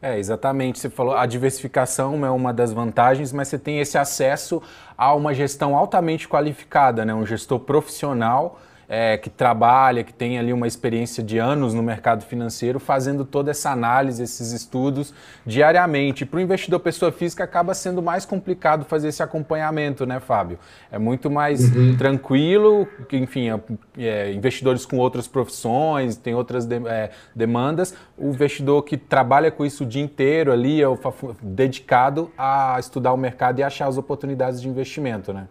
É, 0.00 0.18
exatamente. 0.18 0.78
Você 0.78 0.90
falou, 0.90 1.16
a 1.16 1.26
diversificação 1.26 2.24
é 2.24 2.30
uma 2.30 2.52
das 2.52 2.72
vantagens, 2.72 3.32
mas 3.32 3.48
você 3.48 3.58
tem 3.58 3.80
esse 3.80 3.96
acesso 3.98 4.62
a 4.96 5.14
uma 5.14 5.34
gestão 5.34 5.76
altamente 5.76 6.28
qualificada, 6.28 7.04
né? 7.04 7.14
um 7.14 7.26
gestor 7.26 7.60
profissional 7.60 8.60
é, 8.88 9.16
que 9.16 9.28
trabalha, 9.28 10.04
que 10.04 10.12
tem 10.12 10.38
ali 10.38 10.52
uma 10.52 10.66
experiência 10.66 11.22
de 11.22 11.38
anos 11.38 11.74
no 11.74 11.82
mercado 11.82 12.24
financeiro, 12.24 12.78
fazendo 12.78 13.24
toda 13.24 13.50
essa 13.50 13.70
análise, 13.70 14.22
esses 14.22 14.52
estudos 14.52 15.12
diariamente. 15.44 16.24
Para 16.24 16.38
o 16.38 16.40
investidor 16.40 16.80
pessoa 16.80 17.10
física 17.10 17.44
acaba 17.44 17.74
sendo 17.74 18.02
mais 18.02 18.24
complicado 18.24 18.84
fazer 18.84 19.08
esse 19.08 19.22
acompanhamento, 19.22 20.06
né, 20.06 20.20
Fábio? 20.20 20.58
É 20.90 20.98
muito 20.98 21.30
mais 21.30 21.74
uhum. 21.74 21.96
tranquilo, 21.96 22.86
enfim, 23.12 23.50
é, 23.50 23.60
é, 23.98 24.32
investidores 24.32 24.86
com 24.86 24.98
outras 24.98 25.26
profissões, 25.26 26.16
tem 26.16 26.34
outras 26.34 26.64
de, 26.64 26.76
é, 26.86 27.10
demandas. 27.34 27.94
O 28.16 28.28
investidor 28.28 28.82
que 28.82 28.96
trabalha 28.96 29.50
com 29.50 29.64
isso 29.64 29.84
o 29.84 29.86
dia 29.86 30.02
inteiro 30.02 30.52
ali, 30.52 30.80
é 30.80 30.88
o, 30.88 30.98
dedicado 31.42 32.30
a 32.38 32.76
estudar 32.78 33.12
o 33.12 33.16
mercado 33.16 33.58
e 33.58 33.62
achar 33.62 33.86
as 33.86 33.98
oportunidades 33.98 34.60
de 34.60 34.68
investimento, 34.68 35.32
né? 35.32 35.48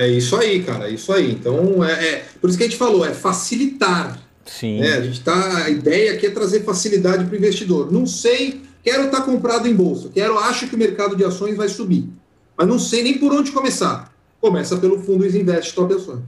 É 0.00 0.08
isso 0.08 0.34
aí, 0.34 0.62
cara, 0.62 0.88
é 0.88 0.92
isso 0.92 1.12
aí. 1.12 1.32
Então, 1.32 1.84
é, 1.84 1.92
é, 1.92 2.24
por 2.40 2.48
isso 2.48 2.56
que 2.56 2.64
a 2.64 2.66
gente 2.66 2.78
falou, 2.78 3.04
é 3.04 3.12
facilitar. 3.12 4.18
Sim. 4.46 4.80
Né? 4.80 4.94
A 4.94 5.02
gente 5.02 5.20
tá, 5.20 5.64
a 5.64 5.68
ideia 5.68 6.14
aqui 6.14 6.24
é 6.24 6.30
trazer 6.30 6.60
facilidade 6.60 7.26
para 7.26 7.34
o 7.34 7.36
investidor. 7.36 7.92
Não 7.92 8.06
sei, 8.06 8.62
quero 8.82 9.04
estar 9.04 9.18
tá 9.18 9.24
comprado 9.24 9.68
em 9.68 9.74
bolsa, 9.74 10.08
quero, 10.08 10.38
acho 10.38 10.66
que 10.68 10.74
o 10.74 10.78
mercado 10.78 11.14
de 11.14 11.22
ações 11.22 11.54
vai 11.54 11.68
subir, 11.68 12.08
mas 12.56 12.66
não 12.66 12.78
sei 12.78 13.02
nem 13.02 13.18
por 13.18 13.30
onde 13.30 13.52
começar. 13.52 14.10
Começa 14.40 14.78
pelo 14.78 14.98
fundo 15.02 15.26
Invest 15.26 15.74
Top 15.74 15.92
Ações. 15.92 16.20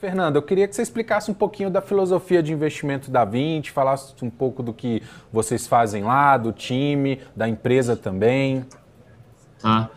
Fernando, 0.00 0.34
eu 0.34 0.42
queria 0.42 0.66
que 0.66 0.74
você 0.74 0.82
explicasse 0.82 1.30
um 1.30 1.34
pouquinho 1.34 1.70
da 1.70 1.80
filosofia 1.80 2.42
de 2.42 2.52
investimento 2.52 3.08
da 3.08 3.24
20, 3.24 3.70
falasse 3.70 4.12
um 4.20 4.30
pouco 4.30 4.64
do 4.64 4.74
que 4.74 5.00
vocês 5.32 5.68
fazem 5.68 6.02
lá, 6.02 6.36
do 6.36 6.50
time, 6.50 7.20
da 7.36 7.48
empresa 7.48 7.94
também. 7.94 8.66
Tá. 9.60 9.88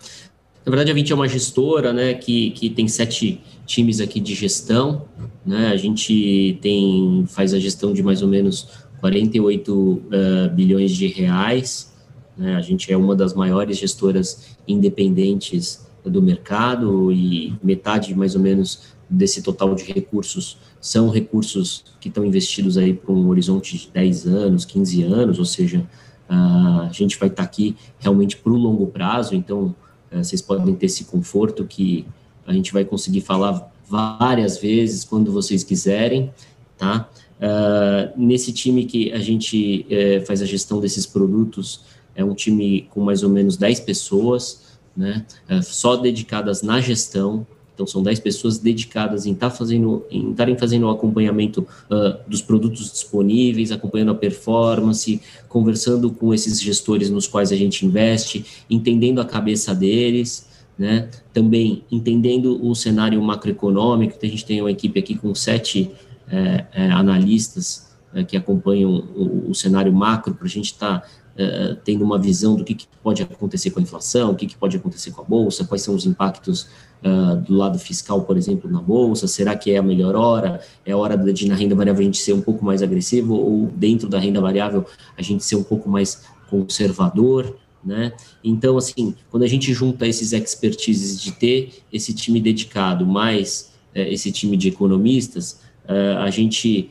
Na 0.65 0.71
verdade, 0.71 0.89
a 0.89 0.93
20 0.95 1.11
é 1.11 1.15
uma 1.15 1.27
gestora 1.27 1.93
né, 1.93 2.15
que, 2.15 2.49
que 2.51 2.69
tem 2.69 2.87
sete 2.87 3.39
times 3.67 4.01
aqui 4.01 4.19
de 4.19 4.33
gestão. 4.33 5.05
Né? 5.45 5.67
A 5.67 5.77
gente 5.77 6.57
tem, 6.61 7.23
faz 7.27 7.53
a 7.53 7.59
gestão 7.59 7.93
de 7.93 8.01
mais 8.01 8.23
ou 8.23 8.27
menos 8.27 8.67
48 8.99 9.71
uh, 9.71 10.01
eh, 10.11 10.49
bilhões 10.49 10.91
de 10.91 11.05
reais. 11.05 11.93
Né? 12.35 12.55
A 12.55 12.61
gente 12.61 12.91
é 12.91 12.97
uma 12.97 13.15
das 13.15 13.35
maiores 13.35 13.77
gestoras 13.77 14.57
independentes 14.67 15.85
do 16.03 16.21
mercado 16.21 17.11
e 17.11 17.53
metade, 17.63 18.15
mais 18.15 18.33
ou 18.33 18.41
menos, 18.41 18.95
desse 19.07 19.43
total 19.43 19.75
de 19.75 19.83
recursos 19.83 20.57
são 20.85 21.09
recursos 21.09 21.83
que 21.99 22.09
estão 22.09 22.23
investidos 22.23 22.77
aí 22.77 22.93
para 22.93 23.11
um 23.11 23.27
horizonte 23.27 23.75
de 23.75 23.89
10 23.91 24.27
anos, 24.27 24.65
15 24.65 25.01
anos, 25.01 25.39
ou 25.39 25.45
seja, 25.45 25.83
a 26.29 26.89
gente 26.91 27.17
vai 27.17 27.27
estar 27.27 27.41
tá 27.41 27.49
aqui 27.49 27.75
realmente 27.97 28.37
para 28.37 28.53
o 28.53 28.55
longo 28.55 28.85
prazo, 28.85 29.33
então 29.33 29.75
vocês 30.23 30.41
podem 30.41 30.75
ter 30.75 30.85
esse 30.85 31.05
conforto 31.05 31.65
que 31.65 32.05
a 32.45 32.53
gente 32.53 32.71
vai 32.71 32.85
conseguir 32.85 33.21
falar 33.21 33.71
várias 33.87 34.57
vezes 34.57 35.03
quando 35.03 35.31
vocês 35.31 35.63
quiserem, 35.63 36.31
tá? 36.77 37.09
Uh, 37.37 38.17
nesse 38.17 38.53
time 38.53 38.85
que 38.85 39.11
a 39.11 39.19
gente 39.19 39.85
uh, 39.89 40.25
faz 40.25 40.41
a 40.41 40.45
gestão 40.45 40.79
desses 40.79 41.05
produtos, 41.05 41.81
é 42.15 42.23
um 42.23 42.33
time 42.33 42.87
com 42.91 43.01
mais 43.01 43.23
ou 43.23 43.29
menos 43.29 43.57
10 43.57 43.81
pessoas, 43.81 44.77
né? 44.95 45.25
Uh, 45.49 45.61
só 45.61 45.95
dedicadas 45.95 46.61
na 46.61 46.79
gestão. 46.79 47.45
Então, 47.75 47.85
são 47.85 48.01
10 48.01 48.21
pessoas 48.21 48.57
dedicadas 48.57 49.25
em 49.25 49.35
tá 49.35 49.49
fazendo, 49.49 50.05
em 50.09 50.31
estarem 50.31 50.57
fazendo 50.57 50.87
o 50.87 50.89
acompanhamento 50.89 51.67
ah, 51.91 52.17
dos 52.25 52.41
produtos 52.41 52.89
disponíveis, 52.89 53.71
acompanhando 53.71 54.11
a 54.11 54.15
performance, 54.15 55.21
conversando 55.49 56.09
com 56.09 56.33
esses 56.33 56.59
gestores 56.59 57.09
nos 57.09 57.27
quais 57.27 57.51
a 57.51 57.55
gente 57.55 57.85
investe, 57.85 58.45
entendendo 58.69 59.19
a 59.19 59.25
cabeça 59.25 59.75
deles, 59.75 60.47
né? 60.77 61.09
Também 61.33 61.83
entendendo 61.91 62.65
o 62.65 62.73
cenário 62.75 63.21
macroeconômico, 63.21 64.17
a 64.21 64.25
gente 64.25 64.45
tem 64.45 64.61
uma 64.61 64.71
equipe 64.71 64.99
aqui 64.99 65.15
com 65.15 65.33
sete 65.35 65.91
é, 66.29 66.65
é, 66.73 66.91
analistas 66.91 67.85
é, 68.13 68.23
que 68.23 68.35
acompanham 68.35 68.91
o, 69.15 69.49
o, 69.51 69.55
cenário 69.55 69.93
macro 69.93 70.33
para 70.33 70.45
a 70.45 70.49
gente 70.49 70.67
estar 70.67 70.99
tá, 70.99 71.07
é, 71.37 71.75
tendo 71.83 72.03
uma 72.03 72.17
visão 72.17 72.55
do 72.55 72.63
que, 72.63 72.73
que, 72.73 72.87
pode 73.03 73.21
acontecer 73.21 73.69
com 73.71 73.79
a 73.79 73.83
inflação, 73.83 74.31
o 74.31 74.35
que, 74.35 74.45
que, 74.45 74.55
pode 74.55 74.77
acontecer 74.77 75.11
com 75.11 75.21
a 75.21 75.25
bolsa, 75.25 75.65
quais 75.65 75.81
são 75.81 75.93
os 75.93 76.05
impactos 76.05 76.67
é, 77.03 77.35
do 77.35 77.53
lado 77.53 77.77
fiscal, 77.77 78.21
por 78.21 78.37
exemplo, 78.37 78.71
na 78.71 78.81
bolsa, 78.81 79.27
será 79.27 79.55
que 79.55 79.71
é 79.71 79.77
a 79.77 79.83
melhor 79.83 80.15
hora? 80.15 80.61
É 80.85 80.95
hora 80.95 81.17
de 81.17 81.47
na 81.47 81.55
renda 81.55 81.75
variável 81.75 82.01
a 82.01 82.05
gente 82.05 82.17
ser 82.17 82.33
um 82.33 82.41
pouco 82.41 82.63
mais 82.63 82.81
agressivo 82.81 83.35
ou 83.35 83.67
dentro 83.67 84.07
da 84.07 84.19
renda 84.19 84.39
variável 84.39 84.85
a 85.17 85.21
gente 85.21 85.43
ser 85.43 85.55
um 85.55 85.63
pouco 85.63 85.89
mais 85.89 86.23
conservador? 86.49 87.57
né? 87.83 88.13
Então, 88.43 88.77
assim, 88.77 89.13
quando 89.29 89.43
a 89.43 89.47
gente 89.47 89.71
junta 89.71 90.07
esses 90.07 90.33
expertises 90.33 91.21
de 91.21 91.31
ter 91.31 91.83
esse 91.93 92.15
time 92.15 92.41
dedicado 92.41 93.05
mais 93.05 93.71
é, 93.93 94.11
esse 94.11 94.31
time 94.31 94.57
de 94.57 94.69
economistas, 94.69 95.61
é, 95.87 96.13
a 96.13 96.29
gente 96.31 96.89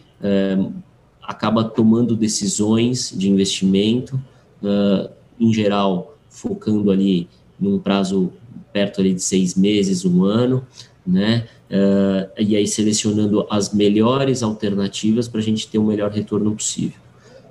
acaba 1.27 1.65
tomando 1.65 2.17
decisões 2.17 3.13
de 3.15 3.29
investimento, 3.29 4.19
é, 4.65 5.11
em 5.39 5.53
geral, 5.53 6.17
focando 6.29 6.91
ali 6.91 7.29
num 7.59 7.79
prazo 7.79 8.33
perto 8.73 9.01
ali 9.01 9.15
de 9.15 9.23
seis 9.23 9.55
meses, 9.55 10.05
um 10.05 10.25
ano, 10.25 10.67
né? 11.07 11.47
Uh, 11.71 12.31
e 12.39 12.57
aí 12.57 12.67
selecionando 12.67 13.47
as 13.51 13.73
melhores 13.73 14.43
alternativas 14.43 15.27
para 15.27 15.41
a 15.41 15.43
gente 15.43 15.67
ter 15.69 15.79
o 15.79 15.85
melhor 15.85 16.11
retorno 16.11 16.55
possível. 16.55 16.99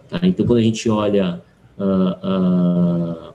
Tá? 0.09 0.19
Então, 0.23 0.45
quando 0.45 0.59
a 0.59 0.63
gente 0.63 0.89
olha 0.89 1.41
uh, 1.77 3.29
uh, 3.29 3.33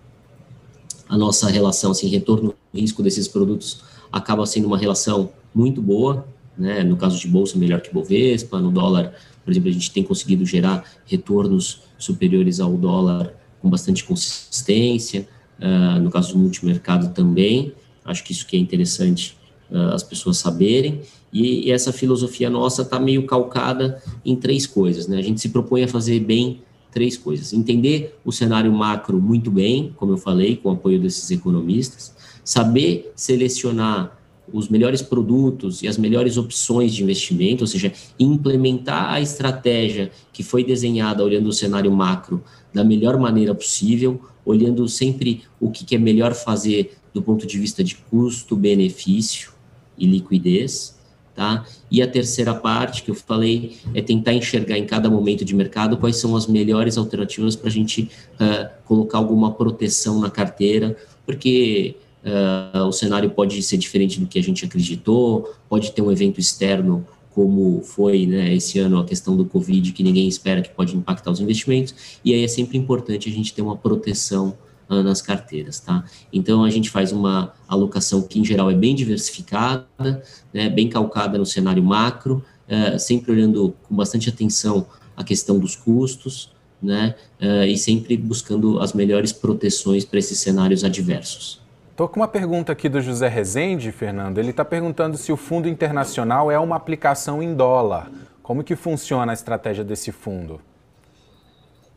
a 1.09 1.17
nossa 1.17 1.49
relação, 1.49 1.91
assim, 1.91 2.09
retorno-risco 2.09 3.03
desses 3.03 3.27
produtos 3.27 3.83
acaba 4.13 4.47
sendo 4.47 4.67
uma 4.67 4.79
relação 4.79 5.31
muito 5.55 5.83
boa, 5.83 6.27
né? 6.57 6.83
No 6.83 6.97
caso 6.97 7.19
de 7.19 7.29
bolsa, 7.29 7.59
melhor 7.59 7.81
que 7.81 7.93
Bovespa, 7.93 8.59
no 8.61 8.71
dólar, 8.71 9.15
por 9.45 9.51
exemplo, 9.51 9.69
a 9.71 9.73
gente 9.73 9.91
tem 9.91 10.03
conseguido 10.03 10.45
gerar 10.45 10.85
retornos 11.07 11.83
superiores 11.99 12.61
ao 12.61 12.75
dólar 12.75 13.35
com 13.61 13.69
bastante 13.69 14.05
consistência, 14.05 15.29
uh, 15.59 16.01
no 16.01 16.11
caso 16.11 16.33
do 16.33 16.39
multimercado 16.39 17.09
também, 17.11 17.73
acho 18.05 18.25
que 18.25 18.33
isso 18.33 18.47
que 18.47 18.57
é 18.57 18.61
interessante 18.61 19.37
uh, 19.71 19.95
as 19.95 20.03
pessoas 20.03 20.39
saberem, 20.39 21.03
e, 21.33 21.67
e 21.67 21.71
essa 21.71 21.93
filosofia 21.93 22.49
nossa 22.49 22.83
está 22.83 22.99
meio 22.99 23.27
calcada 23.27 24.03
em 24.25 24.35
três 24.35 24.67
coisas, 24.67 25.07
né? 25.07 25.19
A 25.19 25.23
gente 25.23 25.41
se 25.41 25.51
propõe 25.51 25.85
a 25.85 25.89
fazer 25.89 26.21
bem 26.21 26.63
três 26.91 27.17
coisas. 27.17 27.53
Entender 27.53 28.19
o 28.25 28.33
cenário 28.33 28.73
macro 28.73 29.21
muito 29.21 29.51
bem, 29.51 29.93
como 29.97 30.13
eu 30.13 30.17
falei, 30.17 30.57
com 30.57 30.71
o 30.71 30.73
apoio 30.73 30.99
desses 30.99 31.31
economistas, 31.31 32.15
saber 32.43 33.13
selecionar 33.15 34.17
os 34.53 34.69
melhores 34.69 35.03
produtos 35.03 35.83
e 35.83 35.89
as 35.89 35.99
melhores 35.99 36.39
opções 36.39 36.95
de 36.95 37.03
investimento, 37.03 37.65
ou 37.65 37.67
seja, 37.67 37.93
implementar 38.19 39.13
a 39.13 39.21
estratégia 39.21 40.11
que 40.33 40.43
foi 40.43 40.65
desenhada 40.65 41.23
olhando 41.23 41.49
o 41.49 41.53
cenário 41.53 41.93
macro 41.93 42.43
da 42.73 42.85
melhor 42.85 43.19
maneira 43.19 43.55
possível, 43.55 44.21
olhando 44.45 44.89
sempre 44.89 45.43
o 45.61 45.71
que 45.71 45.95
é 45.95 45.99
melhor 45.99 46.35
fazer 46.35 46.97
do 47.13 47.23
ponto 47.23 47.47
de 47.47 47.59
vista 47.59 47.83
de 47.83 47.97
custo, 47.97 48.57
benefício 48.57 49.53
e 49.97 50.07
liquidez, 50.07 50.99
Tá? 51.39 51.65
E 51.89 52.03
a 52.03 52.09
terceira 52.09 52.53
parte 52.53 53.05
que 53.05 53.13
eu 53.13 53.15
falei 53.15 53.77
é 53.95 54.03
tentar 54.03 54.33
enxergar 54.33 54.77
em 54.77 54.85
cada 54.85 55.09
momento 55.09 55.45
de 55.45 55.55
mercado 55.55 55.97
quais 55.97 56.17
são 56.17 56.35
as 56.35 56.49
melhores 56.49 56.99
alternativas 56.99 57.55
para 57.55 57.69
a 57.69 57.71
gente 57.71 58.11
uh, 58.41 58.69
colocar 58.85 59.19
alguma 59.19 59.53
proteção 59.53 60.19
na 60.19 60.33
carteira, 60.33 60.97
porque 61.25 61.95
uh, 62.25 62.83
o 62.83 62.91
cenário 62.91 63.31
pode 63.31 63.63
ser 63.63 63.77
diferente 63.77 64.19
do 64.19 64.27
que 64.27 64.37
a 64.37 64.43
gente 64.43 64.65
acreditou, 64.65 65.55
pode 65.69 65.93
ter 65.93 66.03
um 66.03 66.11
evento 66.11 66.41
externo 66.41 67.07
como 67.39 67.81
foi 67.85 68.27
né, 68.27 68.53
esse 68.53 68.81
ano 68.81 68.99
a 68.99 69.05
questão 69.05 69.37
do 69.37 69.45
Covid, 69.45 69.93
que 69.93 70.03
ninguém 70.03 70.27
espera 70.27 70.61
que 70.61 70.71
pode 70.71 70.97
impactar 70.97 71.31
os 71.31 71.39
investimentos, 71.39 72.19
e 72.25 72.35
aí 72.35 72.43
é 72.43 72.49
sempre 72.49 72.77
importante 72.77 73.29
a 73.29 73.33
gente 73.33 73.55
ter 73.55 73.63
uma 73.63 73.77
proteção 73.77 74.59
uh, 74.91 75.05
nas 75.05 75.23
carteiras, 75.23 75.79
tá? 75.79 76.05
Então 76.33 76.65
a 76.65 76.71
gente 76.71 76.91
faz 76.91 77.13
uma 77.13 77.55
alocação 77.69 78.23
que 78.23 78.41
em 78.41 78.45
geral 78.45 78.69
é 78.73 78.75
bem 78.75 78.93
diversificada, 78.93 80.21
né, 80.53 80.69
bem 80.69 80.89
calcada 80.89 81.39
no 81.39 81.47
cenário 81.47 81.81
macro, 81.81 82.45
uh, 82.69 82.99
sempre 82.99 83.31
olhando 83.31 83.73
com 83.85 83.95
bastante 83.95 84.29
atenção 84.29 84.85
a 85.17 85.23
questão 85.23 85.61
dos 85.61 85.77
custos, 85.77 86.51
né, 86.83 87.15
uh, 87.41 87.63
e 87.63 87.79
sempre 87.79 88.17
buscando 88.17 88.81
as 88.81 88.93
melhores 88.93 89.33
proteções 89.33 90.05
para 90.05 90.19
esses 90.19 90.41
cenários 90.41 90.83
adversos. 90.83 91.61
Estou 91.99 92.09
com 92.09 92.21
uma 92.21 92.29
pergunta 92.29 92.71
aqui 92.71 92.89
do 92.89 93.01
José 93.01 93.27
Rezende, 93.27 93.91
Fernando. 93.91 94.39
Ele 94.39 94.51
está 94.51 94.65
perguntando 94.65 95.17
se 95.17 95.33
o 95.33 95.37
fundo 95.37 95.69
internacional 95.69 96.49
é 96.49 96.57
uma 96.57 96.77
aplicação 96.77 97.43
em 97.43 97.53
dólar. 97.57 98.09
Como 98.41 98.63
que 98.63 98.77
funciona 98.77 99.33
a 99.33 99.35
estratégia 99.35 99.83
desse 99.83 100.13
fundo? 100.13 100.61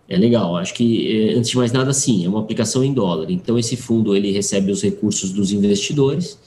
É 0.10 0.18
legal. 0.18 0.58
Acho 0.58 0.74
que, 0.74 1.30
eh, 1.30 1.36
antes 1.36 1.52
de 1.52 1.56
mais 1.58 1.72
nada, 1.72 1.94
sim, 1.94 2.26
é 2.26 2.28
uma 2.28 2.40
aplicação 2.40 2.84
em 2.84 2.92
dólar. 2.92 3.30
Então, 3.30 3.60
esse 3.60 3.78
fundo, 3.78 4.16
ele 4.16 4.32
recebe 4.32 4.72
os 4.72 4.82
recursos 4.82 5.32
dos 5.32 5.52
investidores, 5.52 6.40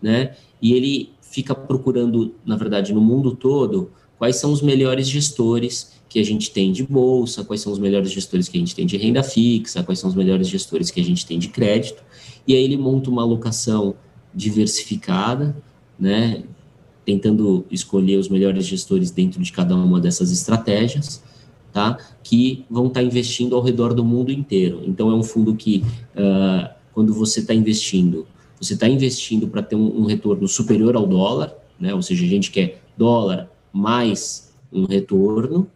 né? 0.00 0.34
E 0.62 0.72
ele 0.72 1.10
fica 1.20 1.54
procurando, 1.54 2.34
na 2.46 2.56
verdade, 2.56 2.94
no 2.94 3.00
mundo 3.02 3.36
todo, 3.36 3.90
quais 4.16 4.36
são 4.36 4.50
os 4.50 4.62
melhores 4.62 5.06
gestores 5.06 6.00
que 6.12 6.20
a 6.20 6.24
gente 6.24 6.50
tem 6.50 6.70
de 6.70 6.82
bolsa, 6.84 7.42
quais 7.42 7.62
são 7.62 7.72
os 7.72 7.78
melhores 7.78 8.10
gestores 8.10 8.48
que 8.48 8.58
a 8.58 8.60
gente 8.60 8.74
tem 8.74 8.84
de 8.84 8.98
renda 8.98 9.22
fixa, 9.22 9.82
quais 9.82 9.98
são 9.98 10.10
os 10.10 10.14
melhores 10.14 10.46
gestores 10.46 10.90
que 10.90 11.00
a 11.00 11.04
gente 11.04 11.24
tem 11.24 11.38
de 11.38 11.48
crédito. 11.48 12.02
E 12.46 12.54
aí 12.54 12.62
ele 12.62 12.76
monta 12.76 13.08
uma 13.08 13.22
alocação 13.22 13.94
diversificada, 14.34 15.56
né? 15.98 16.42
Tentando 17.04 17.64
escolher 17.70 18.18
os 18.18 18.28
melhores 18.28 18.66
gestores 18.66 19.10
dentro 19.10 19.42
de 19.42 19.50
cada 19.50 19.74
uma 19.74 19.98
dessas 19.98 20.30
estratégias 20.30 21.22
tá? 21.72 21.98
que 22.22 22.64
vão 22.70 22.88
estar 22.88 23.00
tá 23.00 23.06
investindo 23.06 23.56
ao 23.56 23.62
redor 23.62 23.94
do 23.94 24.04
mundo 24.04 24.30
inteiro. 24.30 24.82
Então, 24.84 25.10
é 25.10 25.14
um 25.14 25.22
fundo 25.22 25.54
que, 25.54 25.82
uh, 26.14 26.68
quando 26.92 27.14
você 27.14 27.40
está 27.40 27.54
investindo, 27.54 28.26
você 28.60 28.74
está 28.74 28.86
investindo 28.86 29.48
para 29.48 29.62
ter 29.62 29.76
um, 29.76 30.02
um, 30.02 30.04
retorno 30.04 30.46
superior 30.46 30.94
ao 30.94 31.06
dólar, 31.06 31.54
né? 31.80 31.94
ou 31.94 32.02
seja, 32.02 32.24
a 32.24 32.28
gente 32.28 32.50
quer 32.50 32.82
dólar 32.96 33.50
mais 33.72 34.52
um 34.70 34.84
retorno, 34.84 35.66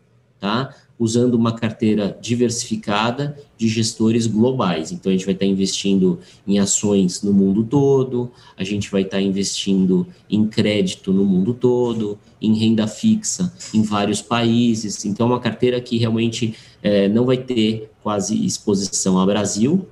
tá? 0.47 0.75
usando 0.99 1.35
uma 1.35 1.53
carteira 1.53 2.17
diversificada 2.23 3.37
de 3.59 3.69
gestores 3.69 4.27
globais. 4.27 4.93
Então, 4.93 5.11
a 5.11 5.15
gente 5.15 5.27
vai 5.27 5.35
estar 5.35 5.45
investindo 5.45 6.19
em 6.47 6.59
ações 6.59 7.23
no 7.23 7.35
mundo 7.35 7.65
todo, 7.65 8.31
a 8.57 8.65
gente 8.65 8.91
vai 8.91 9.03
estar 9.03 9.21
investindo 9.21 10.07
em 10.31 10.47
crédito 10.47 11.13
no 11.13 11.25
mundo 11.25 11.53
todo, 11.53 12.19
em 12.41 12.55
renda 12.55 12.87
fixa 12.87 13.53
em 13.75 13.83
vários 13.83 14.23
países. 14.23 15.05
Então, 15.05 15.27
é 15.27 15.31
uma 15.31 15.41
carteira 15.41 15.81
que 15.81 15.99
realmente 15.99 16.55
é, 16.83 17.09
não 17.09 17.27
vai 17.27 17.37
ter 17.37 17.91
quase 18.03 18.47
exposição 18.47 19.19
ao 19.19 19.27
Brasil, 19.27 19.87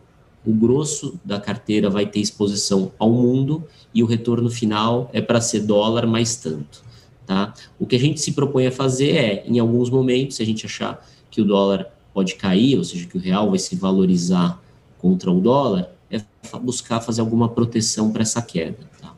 o 0.46 0.52
grosso 0.52 1.18
da 1.24 1.40
carteira 1.40 1.88
vai 1.88 2.06
ter 2.06 2.20
exposição 2.20 2.92
ao 2.98 3.10
mundo 3.10 3.64
e 3.94 4.02
o 4.02 4.06
retorno 4.06 4.50
final 4.50 5.10
é 5.12 5.20
para 5.20 5.40
ser 5.40 5.60
dólar 5.60 6.06
mais 6.06 6.36
tanto. 6.36 6.84
Tá? 7.26 7.54
O 7.78 7.86
que 7.86 7.96
a 7.96 7.98
gente 7.98 8.20
se 8.20 8.32
propõe 8.32 8.66
a 8.66 8.72
fazer 8.72 9.16
é, 9.16 9.44
em 9.46 9.58
alguns 9.58 9.88
momentos, 9.88 10.36
se 10.36 10.42
a 10.42 10.46
gente 10.46 10.66
achar 10.66 11.04
que 11.30 11.40
o 11.40 11.44
dólar 11.44 11.90
pode 12.12 12.34
cair, 12.34 12.76
ou 12.76 12.84
seja, 12.84 13.06
que 13.06 13.16
o 13.16 13.20
real 13.20 13.48
vai 13.48 13.58
se 13.58 13.74
valorizar 13.74 14.60
contra 14.98 15.30
o 15.30 15.40
dólar, 15.40 15.90
é 16.10 16.20
buscar 16.58 17.00
fazer 17.00 17.20
alguma 17.20 17.48
proteção 17.48 18.12
para 18.12 18.22
essa 18.22 18.40
queda. 18.42 18.78
Tá? 19.00 19.12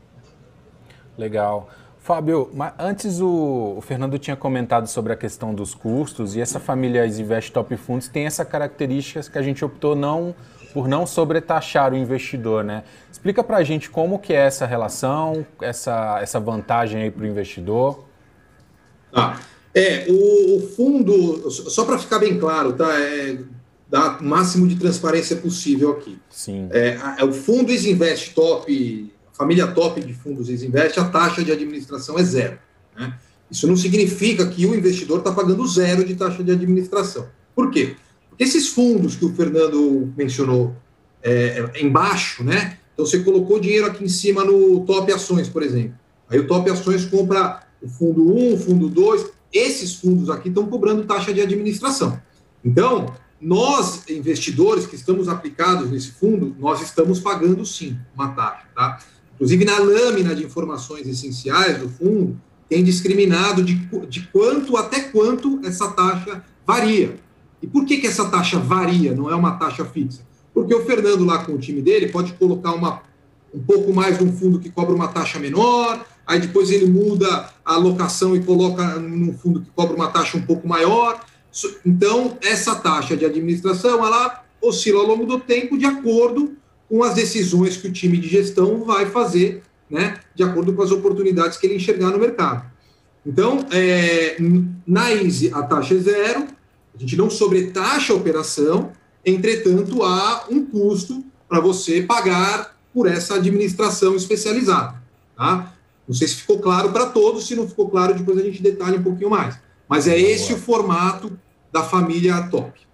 Legal. 1.18 1.68
Fábio, 1.98 2.48
antes 2.78 3.20
o, 3.20 3.74
o, 3.76 3.80
Fernando 3.80 4.16
tinha 4.16 4.36
comentado 4.36 4.86
sobre 4.86 5.12
a 5.12 5.16
questão 5.16 5.52
dos 5.52 5.74
custos 5.74 6.36
e 6.36 6.40
essa 6.40 6.60
família 6.60 7.04
Invest 7.04 7.50
Top 7.50 7.76
Funds 7.76 8.06
tem 8.06 8.26
essa 8.26 8.44
característica 8.44 9.20
que 9.28 9.36
a 9.36 9.42
gente 9.42 9.64
optou 9.64 9.96
não 9.96 10.32
por 10.76 10.88
não 10.88 11.06
sobretaxar 11.06 11.94
o 11.94 11.96
investidor, 11.96 12.62
né? 12.62 12.84
Explica 13.10 13.42
para 13.42 13.56
a 13.56 13.64
gente 13.64 13.88
como 13.88 14.18
que 14.18 14.34
é 14.34 14.44
essa 14.44 14.66
relação, 14.66 15.46
essa, 15.58 16.18
essa 16.20 16.38
vantagem 16.38 17.00
aí 17.00 17.10
para 17.10 17.24
o 17.24 17.26
investidor. 17.26 18.04
Tá. 19.10 19.40
É, 19.74 20.04
o, 20.06 20.56
o 20.58 20.68
fundo, 20.76 21.50
só 21.50 21.86
para 21.86 21.96
ficar 21.96 22.18
bem 22.18 22.38
claro, 22.38 22.74
tá? 22.74 22.92
É, 22.92 23.38
dá 23.88 24.18
o 24.18 24.22
máximo 24.22 24.68
de 24.68 24.76
transparência 24.76 25.36
possível 25.36 25.92
aqui. 25.92 26.18
Sim. 26.28 26.68
É, 26.70 26.98
a, 26.98 27.24
o 27.24 27.32
fundo 27.32 27.72
Isinvest 27.72 28.34
Top, 28.34 29.14
a 29.32 29.34
família 29.34 29.68
top 29.68 29.98
de 30.02 30.12
fundos 30.12 30.50
Isinvest, 30.50 31.00
a 31.00 31.06
taxa 31.06 31.42
de 31.42 31.50
administração 31.50 32.18
é 32.18 32.22
zero. 32.22 32.58
Né? 32.94 33.14
Isso 33.50 33.66
não 33.66 33.76
significa 33.78 34.46
que 34.46 34.66
o 34.66 34.74
investidor 34.74 35.20
está 35.20 35.32
pagando 35.32 35.66
zero 35.66 36.04
de 36.04 36.14
taxa 36.16 36.44
de 36.44 36.52
administração. 36.52 37.26
Por 37.54 37.70
quê? 37.70 37.96
Esses 38.38 38.68
fundos 38.68 39.16
que 39.16 39.24
o 39.24 39.34
Fernando 39.34 40.12
mencionou 40.16 40.74
é, 41.22 41.64
é, 41.74 41.82
embaixo, 41.82 42.44
né? 42.44 42.78
Então 42.92 43.04
você 43.04 43.20
colocou 43.20 43.58
dinheiro 43.58 43.86
aqui 43.86 44.04
em 44.04 44.08
cima 44.08 44.44
no 44.44 44.84
Top 44.84 45.10
Ações, 45.12 45.48
por 45.48 45.62
exemplo. 45.62 45.94
Aí 46.28 46.38
o 46.38 46.46
Top 46.46 46.68
Ações 46.70 47.04
compra 47.04 47.62
o 47.80 47.88
fundo 47.88 48.34
1, 48.34 48.54
o 48.54 48.58
fundo 48.58 48.88
2. 48.88 49.26
Esses 49.52 49.94
fundos 49.94 50.30
aqui 50.30 50.48
estão 50.48 50.66
cobrando 50.66 51.04
taxa 51.04 51.32
de 51.32 51.40
administração. 51.40 52.20
Então, 52.64 53.14
nós, 53.40 54.02
investidores 54.08 54.86
que 54.86 54.96
estamos 54.96 55.28
aplicados 55.28 55.90
nesse 55.90 56.12
fundo, 56.12 56.56
nós 56.58 56.80
estamos 56.80 57.20
pagando 57.20 57.64
sim 57.64 57.96
uma 58.14 58.28
taxa, 58.28 58.66
tá? 58.74 58.98
Inclusive, 59.34 59.64
na 59.64 59.78
lâmina 59.78 60.34
de 60.34 60.44
informações 60.44 61.06
essenciais 61.06 61.78
do 61.78 61.88
fundo, 61.88 62.40
tem 62.68 62.82
discriminado 62.82 63.62
de, 63.62 63.74
de 64.08 64.22
quanto 64.32 64.76
até 64.76 65.00
quanto 65.00 65.60
essa 65.64 65.90
taxa 65.90 66.42
varia. 66.66 67.16
E 67.66 67.68
por 67.68 67.84
que, 67.84 67.96
que 67.98 68.06
essa 68.06 68.26
taxa 68.26 68.60
varia, 68.60 69.12
não 69.12 69.28
é 69.28 69.34
uma 69.34 69.56
taxa 69.56 69.84
fixa? 69.84 70.20
Porque 70.54 70.72
o 70.72 70.86
Fernando, 70.86 71.24
lá 71.24 71.44
com 71.44 71.52
o 71.52 71.58
time 71.58 71.82
dele, 71.82 72.08
pode 72.08 72.32
colocar 72.34 72.72
uma, 72.72 73.02
um 73.52 73.58
pouco 73.58 73.92
mais 73.92 74.20
num 74.20 74.32
fundo 74.32 74.60
que 74.60 74.70
cobra 74.70 74.94
uma 74.94 75.08
taxa 75.08 75.40
menor, 75.40 76.06
aí 76.24 76.38
depois 76.38 76.70
ele 76.70 76.86
muda 76.86 77.50
a 77.64 77.74
alocação 77.74 78.36
e 78.36 78.40
coloca 78.40 79.00
num 79.00 79.36
fundo 79.36 79.60
que 79.62 79.70
cobra 79.74 79.96
uma 79.96 80.08
taxa 80.08 80.38
um 80.38 80.42
pouco 80.42 80.68
maior. 80.68 81.20
Então, 81.84 82.38
essa 82.40 82.76
taxa 82.76 83.16
de 83.16 83.24
administração, 83.24 84.06
ela 84.06 84.44
oscila 84.62 85.00
ao 85.00 85.06
longo 85.06 85.26
do 85.26 85.40
tempo 85.40 85.76
de 85.76 85.86
acordo 85.86 86.56
com 86.88 87.02
as 87.02 87.14
decisões 87.14 87.76
que 87.76 87.88
o 87.88 87.92
time 87.92 88.16
de 88.16 88.28
gestão 88.28 88.84
vai 88.84 89.06
fazer 89.06 89.62
né, 89.90 90.20
de 90.34 90.44
acordo 90.44 90.72
com 90.72 90.82
as 90.82 90.92
oportunidades 90.92 91.58
que 91.58 91.66
ele 91.66 91.76
enxergar 91.76 92.10
no 92.10 92.18
mercado. 92.18 92.70
Então, 93.24 93.66
é, 93.72 94.36
na 94.86 95.12
Easy, 95.12 95.50
a 95.52 95.62
taxa 95.64 95.94
é 95.94 95.98
zero, 95.98 96.46
a 96.96 97.00
gente 97.00 97.16
não 97.16 97.28
sobretaxa 97.28 98.12
a 98.12 98.16
operação, 98.16 98.92
entretanto, 99.24 100.02
há 100.02 100.46
um 100.50 100.64
custo 100.64 101.22
para 101.48 101.60
você 101.60 102.02
pagar 102.02 102.76
por 102.92 103.06
essa 103.06 103.34
administração 103.34 104.16
especializada. 104.16 105.02
Tá? 105.36 105.72
Não 106.08 106.14
sei 106.14 106.28
se 106.28 106.36
ficou 106.36 106.58
claro 106.58 106.90
para 106.92 107.06
todos, 107.06 107.46
se 107.46 107.54
não 107.54 107.68
ficou 107.68 107.90
claro, 107.90 108.14
depois 108.14 108.38
a 108.38 108.42
gente 108.42 108.62
detalha 108.62 108.98
um 108.98 109.02
pouquinho 109.02 109.30
mais. 109.30 109.58
Mas 109.88 110.08
é 110.08 110.18
esse 110.18 110.52
o 110.54 110.56
formato 110.56 111.38
da 111.70 111.82
família 111.82 112.48
top. 112.48 112.86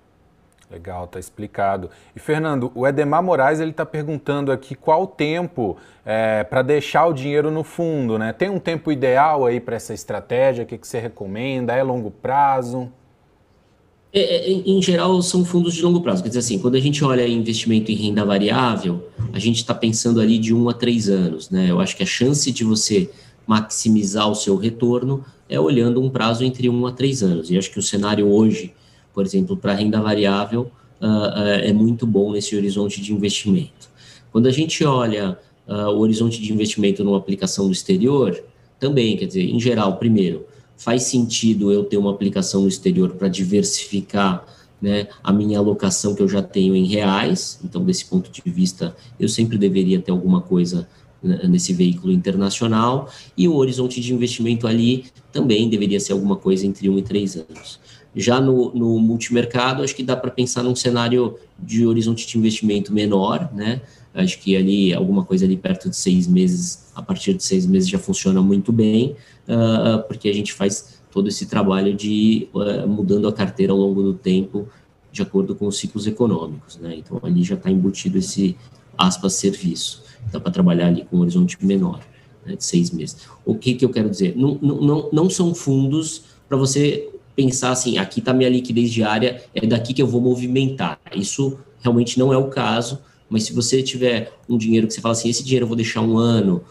Legal, 0.71 1.07
tá 1.07 1.21
explicado. 1.21 1.91
E 2.17 2.19
Fernando, 2.19 2.73
o 2.75 2.87
Edemar 2.89 3.23
Moraes 3.23 3.61
ele 3.61 3.73
está 3.73 3.85
perguntando 3.85 4.51
aqui 4.51 4.75
qual 4.75 5.03
o 5.03 5.07
tempo 5.07 5.77
é, 6.05 6.43
para 6.45 6.63
deixar 6.63 7.07
o 7.07 7.13
dinheiro 7.13 7.51
no 7.51 7.63
fundo, 7.63 8.19
né? 8.19 8.33
Tem 8.33 8.49
um 8.49 8.59
tempo 8.59 8.91
ideal 8.91 9.45
aí 9.45 9.61
para 9.61 9.77
essa 9.77 9.93
estratégia? 9.93 10.65
O 10.65 10.67
que, 10.67 10.79
que 10.79 10.89
você 10.89 10.99
recomenda? 10.99 11.75
É 11.75 11.83
longo 11.83 12.11
prazo? 12.11 12.91
É, 14.12 14.21
é, 14.21 14.52
em 14.52 14.83
geral, 14.83 15.21
são 15.23 15.45
fundos 15.45 15.75
de 15.75 15.83
longo 15.83 16.00
prazo. 16.00 16.23
Quer 16.23 16.28
dizer 16.28 16.40
assim, 16.40 16.59
quando 16.59 16.75
a 16.75 16.81
gente 16.81 17.02
olha 17.04 17.26
investimento 17.26 17.90
em 17.90 17.95
renda 17.95 18.25
variável, 18.25 19.09
a 19.33 19.38
gente 19.38 19.57
está 19.57 19.75
pensando 19.75 20.21
ali 20.21 20.38
de 20.38 20.54
um 20.54 20.69
a 20.69 20.75
três 20.75 21.09
anos, 21.09 21.49
né? 21.49 21.71
Eu 21.71 21.81
acho 21.81 21.97
que 21.97 22.02
a 22.02 22.07
chance 22.07 22.50
de 22.52 22.62
você 22.62 23.11
maximizar 23.47 24.31
o 24.31 24.35
seu 24.35 24.57
retorno 24.57 25.25
é 25.49 25.59
olhando 25.59 26.00
um 26.00 26.11
prazo 26.11 26.45
entre 26.45 26.69
um 26.69 26.87
a 26.87 26.92
três 26.92 27.23
anos. 27.23 27.50
E 27.50 27.57
acho 27.57 27.71
que 27.71 27.78
o 27.78 27.83
cenário 27.83 28.28
hoje 28.28 28.75
por 29.14 29.25
exemplo, 29.25 29.57
para 29.57 29.75
renda 29.75 30.01
variável, 30.01 30.70
uh, 31.01 31.07
uh, 31.07 31.61
é 31.62 31.72
muito 31.72 32.07
bom 32.07 32.33
nesse 32.33 32.57
horizonte 32.57 33.01
de 33.01 33.12
investimento. 33.12 33.90
Quando 34.31 34.46
a 34.46 34.51
gente 34.51 34.85
olha 34.85 35.38
uh, 35.68 35.88
o 35.88 35.98
horizonte 35.98 36.40
de 36.40 36.53
investimento 36.53 37.05
numa 37.05 37.18
aplicação 37.18 37.66
no 37.66 37.72
exterior, 37.72 38.42
também, 38.81 39.16
quer 39.16 39.27
dizer, 39.27 39.44
em 39.44 39.61
geral, 39.61 39.96
primeiro, 39.96 40.46
faz 40.83 41.05
sentido 41.05 41.71
eu 41.71 41.85
ter 41.85 41.97
uma 41.97 42.11
aplicação 42.11 42.62
no 42.62 42.68
exterior 42.68 43.11
para 43.11 43.29
diversificar 43.29 44.45
né, 44.81 45.07
a 45.23 45.33
minha 45.33 45.61
alocação 45.61 46.12
que 46.12 46.21
eu 46.21 46.29
já 46.29 46.42
tenho 46.42 46.75
em 46.75 46.85
reais. 46.85 47.61
Então, 47.62 47.85
desse 47.85 48.05
ponto 48.05 48.29
de 48.33 48.42
vista, 48.51 48.97
eu 49.18 49.29
sempre 49.29 49.57
deveria 49.57 50.01
ter 50.01 50.11
alguma 50.11 50.40
coisa 50.40 50.88
né, 51.23 51.38
nesse 51.45 51.73
veículo 51.73 52.12
internacional. 52.12 53.09
E 53.38 53.47
o 53.47 53.55
horizonte 53.55 54.01
de 54.01 54.12
investimento 54.12 54.66
ali 54.66 55.05
também 55.31 55.71
deveria 55.71 56.01
ser 56.01 56.14
alguma 56.14 56.35
coisa 56.35 56.66
entre 56.66 56.88
um 56.88 56.99
e 56.99 57.03
três 57.03 57.37
anos. 57.37 57.79
Já 58.16 58.40
no, 58.40 58.75
no 58.75 58.99
multimercado, 58.99 59.85
acho 59.85 59.95
que 59.95 60.03
dá 60.03 60.16
para 60.16 60.33
pensar 60.33 60.64
num 60.64 60.75
cenário 60.75 61.38
de 61.57 61.87
horizonte 61.87 62.27
de 62.27 62.37
investimento 62.37 62.92
menor, 62.92 63.51
né? 63.55 63.83
Acho 64.14 64.38
que 64.38 64.57
ali 64.57 64.92
alguma 64.92 65.25
coisa 65.25 65.44
ali 65.44 65.57
perto 65.57 65.88
de 65.88 65.96
seis 65.96 66.27
meses, 66.27 66.90
a 66.94 67.03
partir 67.03 67.35
de 67.35 67.42
seis 67.42 67.64
meses 67.66 67.88
já 67.88 67.98
funciona 67.98 68.42
muito 68.42 68.70
bem, 68.70 69.16
uh, 69.48 70.03
porque 70.07 70.29
a 70.29 70.35
gente 70.35 70.53
faz 70.53 71.01
todo 71.11 71.29
esse 71.29 71.46
trabalho 71.46 71.94
de 71.94 72.48
uh, 72.53 72.87
mudando 72.87 73.27
a 73.27 73.33
carteira 73.33 73.72
ao 73.72 73.79
longo 73.79 74.03
do 74.03 74.14
tempo, 74.14 74.68
de 75.11 75.22
acordo 75.22 75.55
com 75.55 75.66
os 75.66 75.79
ciclos 75.79 76.07
econômicos, 76.07 76.79
né? 76.79 76.96
Então 76.96 77.20
ali 77.22 77.42
já 77.42 77.55
está 77.55 77.70
embutido 77.70 78.18
esse 78.18 78.57
aspas 78.96 79.35
serviço, 79.35 80.03
dá 80.31 80.38
para 80.38 80.53
trabalhar 80.53 80.88
ali 80.88 81.05
com 81.05 81.16
um 81.16 81.20
horizonte 81.20 81.57
menor, 81.64 82.01
né, 82.44 82.57
de 82.57 82.64
seis 82.64 82.90
meses. 82.90 83.16
O 83.44 83.55
que 83.55 83.75
que 83.75 83.85
eu 83.85 83.90
quero 83.90 84.09
dizer? 84.11 84.35
Não, 84.37 84.59
não, 84.61 85.11
não 85.12 85.31
são 85.31 85.55
fundos 85.55 86.25
para 86.48 86.57
você 86.57 87.09
pensar 87.35 87.70
assim, 87.70 87.98
aqui 87.98 88.20
está 88.20 88.33
minha 88.33 88.48
liquidez 88.48 88.90
diária, 88.90 89.42
é 89.55 89.66
daqui 89.66 89.94
que 89.94 90.03
eu 90.03 90.07
vou 90.07 90.20
movimentar. 90.20 91.01
Isso 91.14 91.59
realmente 91.81 92.18
não 92.18 92.33
é 92.33 92.37
o 92.37 92.48
caso, 92.48 92.98
mas 93.33 93.45
se 93.45 93.53
você 93.55 93.83
tiver 93.83 94.31
um 94.47 94.59
dinheiro 94.59 94.87
que 94.87 94.92
você 94.92 95.01
fala 95.01 95.12
assim, 95.12 95.31
esse 95.31 95.42
dinheiro 95.42 95.64
eu 95.64 95.68
vou 95.68 95.77
deixar 95.77 96.03
um 96.03 96.18
ano 96.18 96.62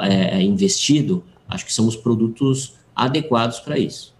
é, 0.00 0.42
investido, 0.42 1.24
acho 1.48 1.64
que 1.64 1.72
são 1.72 1.86
os 1.86 1.94
produtos 1.94 2.74
adequados 2.94 3.60
para 3.60 3.78
isso. 3.78 4.17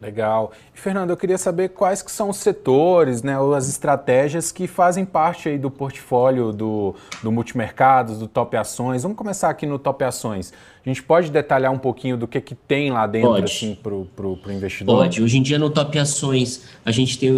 Legal. 0.00 0.52
E, 0.74 0.80
Fernando, 0.80 1.10
eu 1.10 1.16
queria 1.16 1.36
saber 1.36 1.68
quais 1.70 2.00
que 2.00 2.10
são 2.10 2.30
os 2.30 2.38
setores, 2.38 3.22
né, 3.22 3.38
ou 3.38 3.54
as 3.54 3.68
estratégias 3.68 4.50
que 4.50 4.66
fazem 4.66 5.04
parte 5.04 5.48
aí 5.48 5.58
do 5.58 5.70
portfólio 5.70 6.52
do, 6.52 6.94
do 7.22 7.30
Multimercados, 7.30 8.18
do 8.18 8.26
Top 8.26 8.56
Ações. 8.56 9.02
Vamos 9.02 9.18
começar 9.18 9.50
aqui 9.50 9.66
no 9.66 9.78
Top 9.78 10.02
Ações. 10.02 10.54
A 10.84 10.88
gente 10.88 11.02
pode 11.02 11.30
detalhar 11.30 11.70
um 11.70 11.78
pouquinho 11.78 12.16
do 12.16 12.26
que, 12.26 12.40
que 12.40 12.54
tem 12.54 12.90
lá 12.90 13.06
dentro 13.06 13.44
assim, 13.44 13.74
para 13.74 13.94
o 13.94 14.38
investidor? 14.48 14.96
Pode. 14.96 15.22
Hoje 15.22 15.36
em 15.36 15.42
dia, 15.42 15.58
no 15.58 15.68
Top 15.68 15.98
Ações, 15.98 16.64
a 16.82 16.90
gente 16.90 17.18
tem 17.18 17.30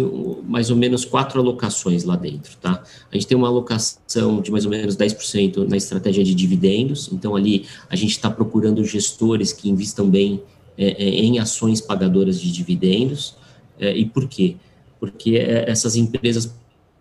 mais 0.45 0.69
ou 0.69 0.77
menos 0.77 1.03
quatro 1.03 1.41
alocações 1.41 2.05
lá 2.05 2.15
dentro. 2.15 2.55
Tá? 2.61 2.81
A 3.11 3.15
gente 3.15 3.27
tem 3.27 3.37
uma 3.37 3.49
alocação 3.49 4.39
de 4.39 4.49
mais 4.49 4.63
ou 4.63 4.71
menos 4.71 4.95
10% 4.95 5.67
na 5.67 5.75
estratégia 5.75 6.23
de 6.23 6.33
dividendos. 6.33 7.11
Então, 7.11 7.35
ali, 7.35 7.65
a 7.89 7.95
gente 7.97 8.11
está 8.11 8.29
procurando 8.29 8.81
gestores 8.85 9.51
que 9.51 9.69
investam 9.69 10.09
bem 10.09 10.41
é, 10.41 10.41
é, 10.41 10.62
em 10.77 11.39
ações 11.39 11.81
pagadoras 11.81 12.39
de 12.39 12.51
dividendos. 12.51 13.35
É, 13.79 13.95
e 13.95 14.05
por 14.05 14.27
quê? 14.27 14.55
Porque 14.99 15.37
é, 15.37 15.69
essas 15.69 15.95
empresas 15.95 16.53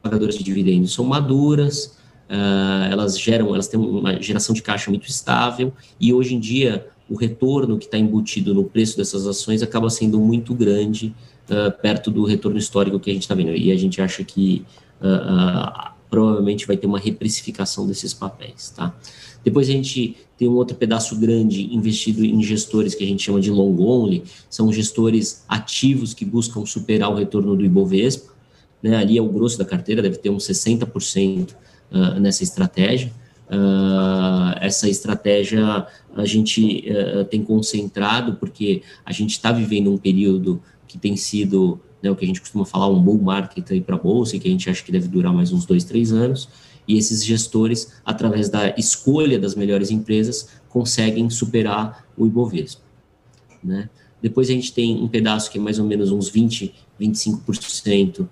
pagadoras 0.02 0.37
de 0.37 0.42
dividendos 0.42 0.92
são 0.92 1.04
maduras, 1.04 1.96
uh, 2.28 2.90
elas 2.90 3.18
geram, 3.18 3.54
elas 3.54 3.68
têm 3.68 3.78
uma 3.78 4.20
geração 4.20 4.54
de 4.54 4.62
caixa 4.62 4.90
muito 4.90 5.06
estável 5.06 5.72
e 6.00 6.12
hoje 6.12 6.35
em 6.35 6.40
dia 6.40 6.88
o 7.08 7.14
retorno 7.14 7.78
que 7.78 7.85
está 7.85 7.96
embutido 7.96 8.54
no 8.54 8.64
preço 8.64 8.96
dessas 8.96 9.26
ações 9.26 9.62
acaba 9.62 9.88
sendo 9.90 10.18
muito 10.18 10.54
grande 10.54 11.14
uh, 11.48 11.70
perto 11.80 12.11
do 12.11 12.24
retorno 12.24 12.58
histórico 12.58 12.98
que 12.98 13.11
a 13.11 13.12
gente 13.12 13.22
está 13.22 13.35
vendo. 13.35 13.54
E 13.54 13.70
a 13.70 13.76
gente 13.76 14.00
acha 14.00 14.24
que 14.24 14.64
uh, 15.00 15.92
provavelmente 16.11 16.66
vai 16.66 16.76
ter 16.76 16.87
uma 16.87 16.98
reprecificação 16.98 17.87
desses 17.87 18.12
papéis, 18.12 18.70
tá? 18.70 18.94
Depois 19.44 19.68
a 19.68 19.72
gente 19.72 20.16
tem 20.37 20.48
um 20.48 20.55
outro 20.55 20.76
pedaço 20.76 21.16
grande 21.16 21.74
investido 21.74 22.24
em 22.24 22.42
gestores 22.42 22.94
que 22.94 23.05
a 23.05 23.07
gente 23.07 23.22
chama 23.22 23.40
de 23.40 23.50
long 23.50 23.76
only, 23.81 24.22
são 24.48 24.72
gestores 24.72 25.44
ativos 25.48 26.14
que 26.14 26.24
buscam 26.24 26.64
superar 26.64 27.11
o 27.11 27.14
retorno 27.14 27.57
do 27.57 27.64
Ibovespa, 27.64 28.33
né? 28.83 28.96
ali 28.96 29.18
é 29.18 29.22
o 29.22 29.28
grosso 29.28 29.59
da 29.59 29.64
carteira, 29.64 30.02
deve 30.02 30.16
ter 30.16 30.31
uns 30.31 30.44
60% 30.44 31.50
uh, 31.92 32.20
nessa 32.20 32.42
estratégia. 32.42 33.12
Uh, 33.48 34.57
essa 34.61 34.88
estratégia 34.88 35.87
a 36.16 36.24
gente 36.24 36.85
uh, 36.90 37.24
tem 37.24 37.42
concentrado 37.42 38.35
porque 38.37 38.83
a 39.05 39.12
gente 39.12 39.33
está 39.33 39.52
vivendo 39.52 39.92
um 39.92 39.98
período 39.98 40.62
que 40.88 40.96
tem 40.96 41.16
sido 41.16 41.81
né, 42.02 42.11
o 42.11 42.16
que 42.16 42.24
a 42.24 42.28
gente 42.28 42.40
costuma 42.40 42.64
falar, 42.64 42.88
um 42.88 43.00
bull 43.00 43.20
market 43.20 43.64
para 43.85 43.94
a 43.94 43.98
Bolsa, 43.98 44.38
que 44.38 44.48
a 44.48 44.50
gente 44.50 44.68
acha 44.68 44.83
que 44.83 44.90
deve 44.90 45.09
durar 45.09 45.33
mais 45.33 45.52
uns 45.52 45.64
dois, 45.64 45.85
três 45.85 46.12
anos, 46.12 46.48
e 46.87 46.97
esses 46.97 47.25
gestores, 47.25 47.92
através 48.05 48.49
da 48.49 48.71
escolha 48.77 49.38
das 49.38 49.55
melhores 49.55 49.90
empresas, 49.90 50.49
conseguem 50.68 51.29
superar 51.31 52.05
o 52.16 52.27
Ibovespa. 52.27 52.83
Né? 53.62 53.88
Depois 54.21 54.49
a 54.49 54.53
gente 54.53 54.73
tem 54.73 54.97
um 54.97 55.09
pedaço 55.09 55.51
que 55.51 55.59
é 55.59 55.61
mais 55.61 55.79
ou 55.79 55.87
menos 55.87 56.11
uns 56.11 56.29
20, 56.29 56.75
25%, 57.01 58.21
uh, 58.21 58.29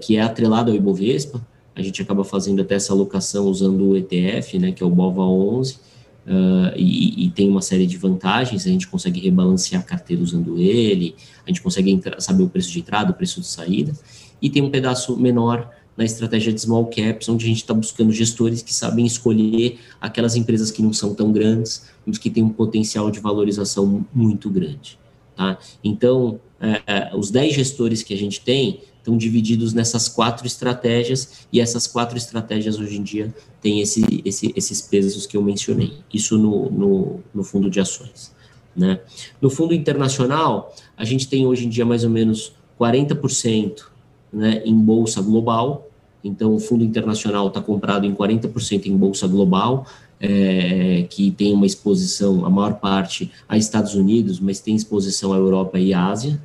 que 0.00 0.16
é 0.16 0.22
atrelado 0.22 0.70
ao 0.70 0.76
Ibovespa, 0.76 1.46
a 1.74 1.82
gente 1.82 2.02
acaba 2.02 2.22
fazendo 2.22 2.60
até 2.60 2.74
essa 2.74 2.92
alocação 2.92 3.46
usando 3.46 3.88
o 3.88 3.96
ETF, 3.96 4.58
né, 4.58 4.72
que 4.72 4.82
é 4.82 4.86
o 4.86 4.90
BOVA 4.90 5.22
11, 5.22 5.92
Uh, 6.24 6.70
e, 6.76 7.24
e, 7.24 7.30
tem 7.30 7.48
uma 7.48 7.60
série 7.60 7.84
de 7.84 7.96
vantagens, 7.96 8.64
a 8.64 8.70
gente 8.70 8.86
consegue 8.86 9.18
rebalancear 9.18 9.82
a 9.82 9.84
carteira 9.84 10.22
usando 10.22 10.56
ele, 10.56 11.16
a 11.44 11.50
gente 11.50 11.60
consegue 11.60 11.90
entrar, 11.90 12.20
saber 12.20 12.44
o 12.44 12.48
preço 12.48 12.70
de 12.70 12.78
entrada, 12.78 13.10
o 13.10 13.14
preço 13.14 13.40
de 13.40 13.46
saída, 13.48 13.92
e 14.40 14.48
tem 14.48 14.62
um 14.62 14.70
pedaço 14.70 15.16
menor 15.16 15.68
na 15.96 16.04
estratégia 16.04 16.52
de 16.52 16.60
small 16.60 16.86
caps, 16.86 17.28
onde 17.28 17.44
a 17.44 17.48
gente 17.48 17.58
está 17.58 17.74
buscando 17.74 18.12
gestores 18.12 18.62
que 18.62 18.72
sabem 18.72 19.06
escolher 19.06 19.78
aquelas 20.00 20.36
empresas 20.36 20.70
que 20.70 20.82
não 20.82 20.92
são 20.92 21.14
tão 21.14 21.32
grandes, 21.32 21.86
mas 22.06 22.18
que 22.18 22.30
têm 22.30 22.42
um 22.42 22.48
potencial 22.48 23.10
de 23.10 23.20
valorização 23.20 24.04
muito 24.12 24.48
grande. 24.48 24.98
Tá? 25.36 25.58
Então, 25.82 26.40
é, 26.60 26.82
é 26.86 27.16
os 27.16 27.30
10 27.30 27.54
gestores 27.54 28.02
que 28.02 28.14
a 28.14 28.16
gente 28.16 28.40
tem 28.40 28.80
estão 28.98 29.16
divididos 29.16 29.74
nessas 29.74 30.08
quatro 30.08 30.46
estratégias, 30.46 31.46
e 31.52 31.60
essas 31.60 31.88
quatro 31.88 32.16
estratégias 32.16 32.78
hoje 32.78 32.96
em 32.96 33.02
dia 33.02 33.34
têm 33.60 33.80
esse, 33.80 34.22
esse, 34.24 34.52
esses 34.54 34.80
pesos 34.80 35.26
que 35.26 35.36
eu 35.36 35.42
mencionei, 35.42 35.94
isso 36.14 36.38
no, 36.38 36.70
no, 36.70 37.20
no 37.34 37.42
fundo 37.42 37.68
de 37.68 37.80
ações. 37.80 38.32
Né? 38.74 39.00
No 39.40 39.50
fundo 39.50 39.74
internacional, 39.74 40.74
a 40.96 41.04
gente 41.04 41.28
tem 41.28 41.46
hoje 41.46 41.66
em 41.66 41.68
dia 41.68 41.84
mais 41.84 42.04
ou 42.04 42.10
menos 42.10 42.54
40% 42.80 43.91
né, 44.32 44.62
em 44.64 44.74
bolsa 44.74 45.20
global, 45.20 45.88
então 46.24 46.54
o 46.54 46.58
fundo 46.58 46.84
internacional 46.84 47.48
está 47.48 47.60
comprado 47.60 48.06
em 48.06 48.14
40% 48.14 48.86
em 48.86 48.96
bolsa 48.96 49.26
global, 49.26 49.86
é, 50.20 51.04
que 51.10 51.32
tem 51.32 51.52
uma 51.52 51.66
exposição, 51.66 52.46
a 52.46 52.50
maior 52.50 52.74
parte, 52.74 53.30
a 53.48 53.56
Estados 53.56 53.94
Unidos, 53.94 54.38
mas 54.38 54.60
tem 54.60 54.74
exposição 54.76 55.32
à 55.32 55.36
Europa 55.36 55.78
e 55.80 55.92
Ásia, 55.92 56.40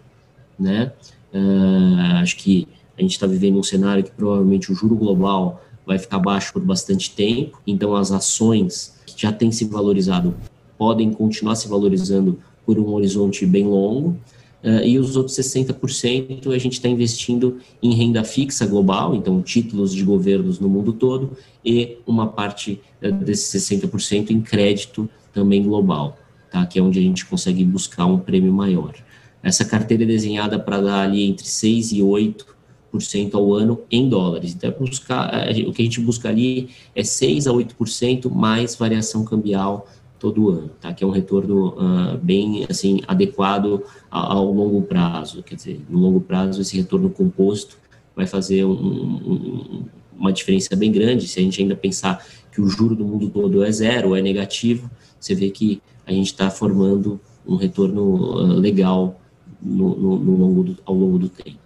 né? 0.60 0.92
Uh, 1.32 2.18
acho 2.22 2.38
que 2.38 2.68
a 2.98 3.02
gente 3.02 3.12
está 3.12 3.28
vivendo 3.28 3.60
um 3.60 3.64
cenário 3.64 4.04
que 4.04 4.10
provavelmente 4.10 4.72
o 4.72 4.76
juro 4.76 4.96
global 4.96 5.62
vai 5.86 6.00
ficar 6.00 6.18
baixo 6.18 6.52
por 6.52 6.64
bastante 6.64 7.12
tempo, 7.12 7.62
então 7.68 7.96
as 7.96 8.12
ações 8.12 8.96
que 9.06 9.22
já 9.22 9.32
têm 9.32 9.52
se 9.52 9.66
valorizado 9.66 10.36
podem 10.78 11.12
continuar 11.12 11.56
se 11.56 11.68
valorizando 11.68 12.40
por 12.66 12.80
um 12.80 12.94
horizonte 12.94 13.46
bem 13.46 13.66
longo, 13.66 14.18
uh, 14.64 14.84
e 14.84 14.98
os 14.98 15.16
outros 15.16 15.36
60% 15.36 16.54
a 16.54 16.58
gente 16.58 16.74
está 16.74 16.88
investindo 16.88 17.58
em 17.82 17.94
renda 17.94 18.24
fixa 18.24 18.66
global, 18.66 19.16
então 19.16 19.42
títulos 19.42 19.94
de 19.94 20.04
governos 20.04 20.60
no 20.60 20.70
mundo 20.70 20.94
todo, 20.94 21.38
e 21.64 21.98
uma 22.06 22.28
parte 22.28 22.82
uh, 23.02 23.12
desses 23.12 23.64
60% 23.70 24.32
em 24.32 24.42
crédito 24.42 25.10
também 25.34 25.64
global, 25.64 26.18
tá? 26.52 26.66
que 26.66 26.80
é 26.80 26.82
onde 26.82 27.00
a 27.00 27.02
gente 27.02 27.26
consegue 27.26 27.64
buscar 27.64 28.06
um 28.06 28.18
prêmio 28.18 28.52
maior. 28.52 28.94
Essa 29.44 29.64
carteira 29.64 30.04
é 30.04 30.08
desenhada 30.08 30.60
para 30.60 30.82
dar 30.82 31.02
ali 31.02 31.24
entre 31.24 31.48
6 31.48 31.92
e 31.94 32.00
8% 32.00 33.34
ao 33.34 33.54
ano 33.54 33.80
em 33.90 34.10
dólares. 34.10 34.54
Então, 34.54 34.70
é 34.70 34.74
buscar, 34.74 35.48
o 35.68 35.72
que 35.72 35.82
a 35.82 35.86
gente 35.86 36.02
busca 36.02 36.28
ali 36.28 36.70
é 36.96 37.04
6 37.04 37.48
a 37.48 37.52
8% 37.52 38.30
mais 38.32 38.76
variação 38.76 39.24
cambial 39.24 39.88
todo 40.20 40.50
ano, 40.50 40.70
tá? 40.82 40.94
Que 40.94 41.04
é 41.04 41.08
um 41.08 41.12
retorno 41.12 41.70
uh, 41.70 42.18
bem 42.18 42.66
assim 42.70 43.02
adequado 43.08 43.84
ao, 44.10 44.52
longo 44.52 44.82
prazo. 44.82 45.44
Quer 45.44 45.56
dizer, 45.56 45.82
no 45.90 46.00
longo 46.00 46.20
prazo 46.20 46.62
esse 46.62 46.78
retorno 46.78 47.10
composto 47.10 47.78
vai 48.16 48.26
fazer 48.26 48.66
um, 48.66 48.72
um, 48.72 49.86
uma 50.18 50.34
diferença 50.34 50.76
bem 50.76 50.92
grande. 50.92 51.28
Se 51.28 51.40
a 51.40 51.44
gente 51.44 51.62
ainda 51.62 51.76
pensar 51.76 52.26
que 52.52 52.60
o 52.60 52.68
juro 52.68 52.96
do 52.96 53.06
mundo 53.06 53.30
todo 53.30 53.64
é 53.64 53.72
zero, 53.72 54.16
é 54.16 54.22
negativo, 54.22 54.90
você 55.20 55.36
vê 55.36 55.50
que 55.50 55.82
a 56.06 56.12
gente 56.12 56.28
está 56.28 56.50
formando 56.50 57.20
um 57.46 57.56
retorno 57.56 58.04
uh, 58.04 58.60
legal 58.60 59.20
no, 59.62 59.96
no, 59.96 60.20
no 60.20 60.36
longo 60.36 60.64
do, 60.64 60.78
ao 60.86 60.96
longo 60.96 61.20
do 61.20 61.30
tempo. 61.30 61.60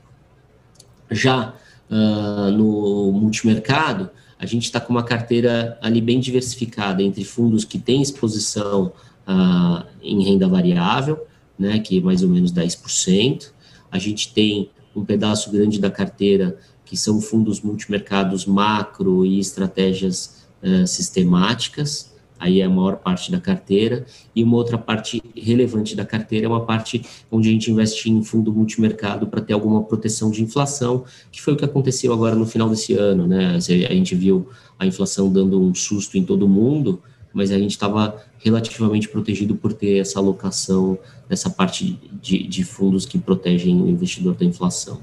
Já 1.09 1.53
uh, 1.89 2.51
no 2.51 3.11
multimercado, 3.11 4.09
a 4.41 4.45
gente 4.47 4.63
está 4.63 4.81
com 4.81 4.91
uma 4.91 5.03
carteira 5.03 5.77
ali 5.83 6.01
bem 6.01 6.19
diversificada 6.19 7.03
entre 7.03 7.23
fundos 7.23 7.63
que 7.63 7.77
têm 7.77 8.01
exposição 8.01 8.91
uh, 9.27 9.85
em 10.01 10.23
renda 10.23 10.47
variável, 10.47 11.23
né, 11.59 11.77
que 11.77 11.99
é 11.99 12.01
mais 12.01 12.23
ou 12.23 12.29
menos 12.29 12.51
10%. 12.51 13.51
A 13.91 13.99
gente 13.99 14.33
tem 14.33 14.71
um 14.95 15.05
pedaço 15.05 15.51
grande 15.51 15.79
da 15.79 15.91
carteira 15.91 16.57
que 16.83 16.97
são 16.97 17.21
fundos 17.21 17.61
multimercados 17.61 18.47
macro 18.47 19.23
e 19.23 19.39
estratégias 19.39 20.47
uh, 20.63 20.87
sistemáticas, 20.87 22.10
aí 22.41 22.59
é 22.59 22.65
a 22.65 22.69
maior 22.69 22.97
parte 22.97 23.31
da 23.31 23.39
carteira, 23.39 24.03
e 24.35 24.43
uma 24.43 24.57
outra 24.57 24.77
parte 24.77 25.21
relevante 25.37 25.95
da 25.95 26.03
carteira 26.03 26.47
é 26.47 26.49
uma 26.49 26.65
parte 26.65 27.05
onde 27.31 27.47
a 27.47 27.51
gente 27.51 27.71
investe 27.71 28.09
em 28.09 28.23
fundo 28.23 28.51
multimercado 28.51 29.27
para 29.27 29.39
ter 29.39 29.53
alguma 29.53 29.83
proteção 29.83 30.31
de 30.31 30.41
inflação, 30.41 31.05
que 31.31 31.39
foi 31.39 31.53
o 31.53 31.55
que 31.55 31.63
aconteceu 31.63 32.11
agora 32.11 32.35
no 32.35 32.45
final 32.47 32.67
desse 32.67 32.95
ano, 32.95 33.27
né? 33.27 33.55
A 33.55 33.59
gente 33.59 34.15
viu 34.15 34.49
a 34.79 34.87
inflação 34.87 35.31
dando 35.31 35.61
um 35.61 35.75
susto 35.75 36.17
em 36.17 36.23
todo 36.23 36.49
mundo, 36.49 36.99
mas 37.31 37.51
a 37.51 37.59
gente 37.59 37.71
estava 37.71 38.19
relativamente 38.39 39.07
protegido 39.07 39.55
por 39.55 39.71
ter 39.71 39.99
essa 39.99 40.17
alocação 40.17 40.97
dessa 41.29 41.49
parte 41.49 41.99
de, 42.19 42.47
de 42.47 42.63
fundos 42.63 43.05
que 43.05 43.19
protegem 43.19 43.79
o 43.79 43.87
investidor 43.87 44.33
da 44.33 44.43
inflação, 44.43 44.99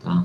tá? 0.00 0.24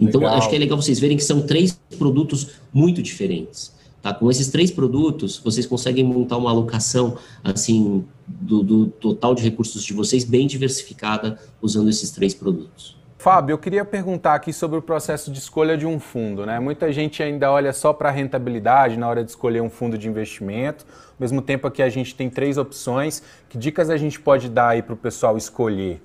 Então, 0.00 0.20
legal. 0.20 0.36
acho 0.38 0.48
que 0.48 0.54
é 0.54 0.58
legal 0.60 0.80
vocês 0.80 1.00
verem 1.00 1.16
que 1.16 1.24
são 1.24 1.42
três 1.42 1.78
produtos 1.98 2.50
muito 2.72 3.02
diferentes. 3.02 3.76
Tá? 4.02 4.14
Com 4.14 4.30
esses 4.30 4.48
três 4.48 4.70
produtos, 4.70 5.38
vocês 5.38 5.66
conseguem 5.66 6.04
montar 6.04 6.36
uma 6.36 6.50
alocação 6.50 7.16
assim 7.42 8.04
do, 8.26 8.62
do 8.62 8.86
total 8.86 9.34
de 9.34 9.42
recursos 9.42 9.82
de 9.82 9.92
vocês 9.92 10.24
bem 10.24 10.46
diversificada 10.46 11.38
usando 11.60 11.88
esses 11.90 12.10
três 12.10 12.34
produtos. 12.34 12.96
Fábio, 13.20 13.54
eu 13.54 13.58
queria 13.58 13.84
perguntar 13.84 14.34
aqui 14.34 14.52
sobre 14.52 14.78
o 14.78 14.82
processo 14.82 15.32
de 15.32 15.40
escolha 15.40 15.76
de 15.76 15.84
um 15.84 15.98
fundo. 15.98 16.46
Né? 16.46 16.60
Muita 16.60 16.92
gente 16.92 17.20
ainda 17.20 17.50
olha 17.50 17.72
só 17.72 17.92
para 17.92 18.10
a 18.10 18.12
rentabilidade 18.12 18.96
na 18.96 19.08
hora 19.08 19.24
de 19.24 19.30
escolher 19.30 19.60
um 19.60 19.68
fundo 19.68 19.98
de 19.98 20.08
investimento, 20.08 20.86
ao 20.88 21.16
mesmo 21.18 21.42
tempo 21.42 21.68
que 21.68 21.82
a 21.82 21.88
gente 21.88 22.14
tem 22.14 22.30
três 22.30 22.56
opções. 22.56 23.20
Que 23.48 23.58
dicas 23.58 23.90
a 23.90 23.96
gente 23.96 24.20
pode 24.20 24.48
dar 24.48 24.68
aí 24.68 24.82
para 24.82 24.94
o 24.94 24.96
pessoal 24.96 25.36
escolher? 25.36 26.00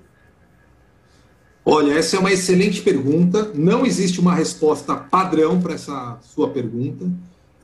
Olha, 1.63 1.93
essa 1.93 2.15
é 2.15 2.19
uma 2.19 2.31
excelente 2.31 2.81
pergunta. 2.81 3.51
Não 3.53 3.85
existe 3.85 4.19
uma 4.19 4.33
resposta 4.33 4.95
padrão 4.95 5.61
para 5.61 5.75
essa 5.75 6.17
sua 6.23 6.49
pergunta. 6.49 7.05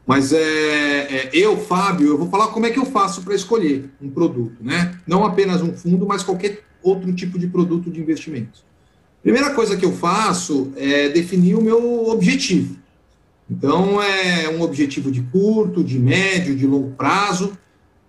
Mas 0.10 0.34
é, 0.34 0.39
é, 0.39 1.30
eu, 1.34 1.56
Fábio, 1.56 2.08
eu 2.08 2.17
vou 2.17 2.28
falar 2.32 2.48
como 2.48 2.65
é 2.65 2.72
que 2.72 2.80
eu 2.80 2.86
faço 2.88 3.22
para 3.22 3.36
escolher 3.36 3.91
um 4.02 4.10
produto, 4.10 4.56
né? 4.60 4.98
Não 5.06 5.24
apenas 5.24 5.62
um 5.62 5.72
fundo, 5.72 6.04
mas 6.08 6.24
qualquer 6.24 6.63
outro 6.82 7.13
tipo 7.13 7.38
de 7.38 7.45
produto 7.45 7.91
de 7.91 8.02
investimento. 8.02 8.63
Primeira 9.22 9.54
coisa 9.54 9.78
que 9.78 9.86
eu 9.86 9.91
faço 9.91 10.74
é 10.76 11.10
definir 11.10 11.54
o 11.54 11.62
meu 11.62 12.08
objetivo. 12.08 12.76
Então, 13.48 14.02
é 14.02 14.50
um 14.50 14.63
objetivo 14.63 15.12
de 15.12 15.22
curto, 15.22 15.84
de 15.84 16.00
médio, 16.00 16.56
de 16.56 16.65
longo 16.65 16.89
prazo, 16.95 17.56